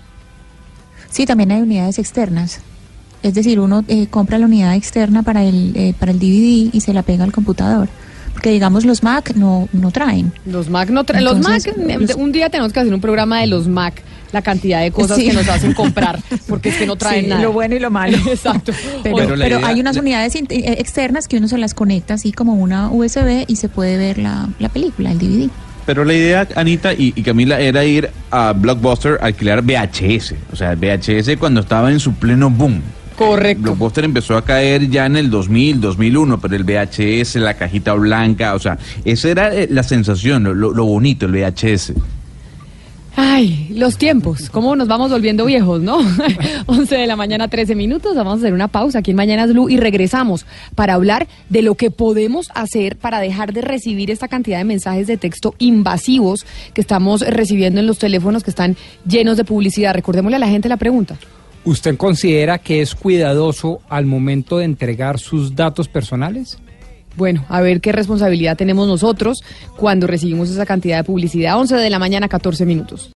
Sí, 1.09 1.27
también 1.27 1.53
hay 1.53 1.63
unidades 1.63 1.99
externas. 1.99 2.61
Es 3.23 3.35
decir, 3.35 3.59
uno 3.59 3.85
eh, 3.89 4.07
compra 4.09 4.39
la 4.39 4.47
unidad 4.47 4.75
externa 4.75 5.23
para 5.23 5.43
el, 5.43 5.73
eh, 5.75 5.95
para 5.99 6.13
el 6.13 6.19
DVD 6.19 6.71
y 6.73 6.81
se 6.81 6.93
la 6.93 7.03
pega 7.03 7.25
al 7.25 7.33
computador. 7.33 7.89
Porque 8.33 8.51
digamos 8.51 8.85
los 8.85 9.03
Mac 9.03 9.33
no, 9.35 9.69
no 9.73 9.91
traen. 9.91 10.31
Los 10.45 10.69
Mac 10.69 10.91
no 10.91 11.05
traen. 11.05 11.25
Los 11.25 11.39
Mac, 11.39 11.63
un 12.19 12.33
día 12.33 12.51
tenemos 12.51 12.73
que 12.73 12.81
hacer 12.81 12.93
un 12.93 13.01
programa 13.01 13.41
de 13.41 13.47
los 13.47 13.67
Mac, 13.67 14.03
la 14.33 14.43
cantidad 14.43 14.81
de 14.83 14.91
cosas 14.91 15.17
Sí. 15.17 15.29
que 15.29 15.33
nos 15.33 15.49
hacen 15.49 15.73
comprar, 15.73 16.21
porque 16.49 16.69
es 16.71 16.77
que 16.77 16.87
no 16.87 16.97
traen 16.97 17.25
Sí, 17.25 17.31
nada. 17.31 17.43
lo 17.43 17.53
bueno 17.53 17.75
y 17.75 17.79
lo 17.79 17.91
malo. 17.93 18.17
Exacto. 18.29 18.73
Pero, 19.03 19.17
Pero 19.17 19.37
la 19.37 19.45
pero 19.45 19.59
idea- 19.59 19.69
hay 19.69 19.81
unas 19.81 19.97
la- 19.97 20.03
unidades 20.03 20.35
eh, 20.35 20.45
externas 20.79 21.29
que 21.29 21.37
uno 21.39 21.49
se 21.49 21.59
las 21.59 21.75
conecta 21.75 22.15
así 22.15 22.33
como 22.33 22.55
una 22.55 22.91
USB 22.91 23.45
y 23.47 23.57
se 23.57 23.69
puede 23.69 23.97
ver 23.97 24.19
la, 24.19 24.49
la 24.59 24.69
película, 24.69 25.13
el 25.13 25.19
DVD. 25.19 25.49
Pero 25.87 26.05
la 26.05 26.15
idea, 26.15 26.49
Anita 26.57 26.93
y, 26.93 27.13
y 27.15 27.23
Camila, 27.23 27.61
era 27.61 27.85
ir 27.85 28.11
a 28.33 28.53
Blockbuster 28.53 29.19
a 29.23 29.27
alquilar 29.27 29.63
VHS. 29.63 30.35
O 30.53 30.57
sea, 30.57 30.75
VHS 30.75 31.37
cuando 31.39 31.61
estaba 31.61 31.93
en 31.93 32.01
su 32.01 32.13
pleno 32.15 32.51
boom. 32.51 32.83
Correcto. 33.17 33.63
Blockbuster 33.63 34.05
empezó 34.05 34.37
a 34.37 34.45
caer 34.45 34.91
ya 34.91 35.07
en 35.07 35.17
el 35.17 35.31
2000, 35.31 35.81
2001, 35.81 36.39
pero 36.41 36.57
el 36.57 36.65
VHS, 36.65 37.37
la 37.37 37.55
cajita 37.55 37.95
blanca, 37.95 38.55
o 38.55 38.59
sea, 38.59 38.77
esa 39.05 39.31
era 39.31 39.55
eh, 39.55 39.69
la 39.71 39.83
sensación, 39.85 40.43
lo, 40.45 40.55
lo 40.55 40.85
bonito, 40.85 41.25
el 41.27 41.33
VHS. 41.33 41.93
Ay, 43.19 43.69
los 43.75 43.97
tiempos, 43.97 44.51
cómo 44.51 44.77
nos 44.77 44.89
vamos 44.89 45.11
volviendo 45.11 45.47
viejos, 45.47 45.81
¿no? 45.81 46.01
11 46.67 46.95
de 46.95 47.07
la 47.07 47.17
mañana, 47.17 47.49
13 47.49 47.75
minutos, 47.75 48.15
vamos 48.15 48.35
a 48.35 48.37
hacer 48.37 48.53
una 48.53 48.69
pausa 48.69 48.99
aquí 48.99 49.13
en 49.13 49.17
Mañanas 49.17 49.55
Blue 49.55 49.71
y 49.71 49.79
regresamos 49.79 50.45
para 50.75 50.93
hablar 50.93 51.27
de 51.49 51.63
lo 51.63 51.77
que 51.77 51.91
podemos 51.91 52.51
hacer 52.55 52.97
para 52.97 53.19
dejar 53.21 53.55
de 53.55 53.63
recibir 53.63 54.11
esta 54.11 54.29
cantidad 54.29 54.59
de 54.59 54.65
mensajes 54.65 55.07
de 55.07 55.17
texto 55.17 55.55
invasivos 55.59 56.45
que 56.75 56.83
estamos 56.83 57.23
recibiendo 57.23 57.81
en 57.81 57.87
los 57.87 57.99
teléfonos 57.99 58.45
que 58.45 58.51
están 58.51 58.77
llenos 59.09 59.39
de 59.39 59.45
publicidad. 59.45 59.95
Recordémosle 59.95 60.37
a 60.37 60.41
la 60.41 60.49
gente 60.49 60.69
la 60.69 60.77
pregunta. 60.77 61.17
¿Usted 61.65 61.97
considera 61.97 62.59
que 62.59 62.83
es 62.83 62.95
cuidadoso 62.95 63.81
al 63.89 64.05
momento 64.05 64.59
de 64.59 64.67
entregar 64.67 65.19
sus 65.19 65.57
datos 65.57 65.89
personales? 65.89 66.59
Bueno, 67.17 67.45
a 67.49 67.61
ver 67.63 67.81
qué 67.81 67.93
responsabilidad 67.93 68.57
tenemos 68.57 68.87
nosotros 68.87 69.43
cuando 69.77 70.07
recibimos 70.07 70.51
esa 70.51 70.67
cantidad 70.67 70.99
de 70.99 71.05
publicidad. 71.05 71.59
11 71.59 71.77
de 71.77 71.91
la 71.91 71.99
mañana, 71.99 72.29
14 72.29 72.67
minutos. 72.67 73.11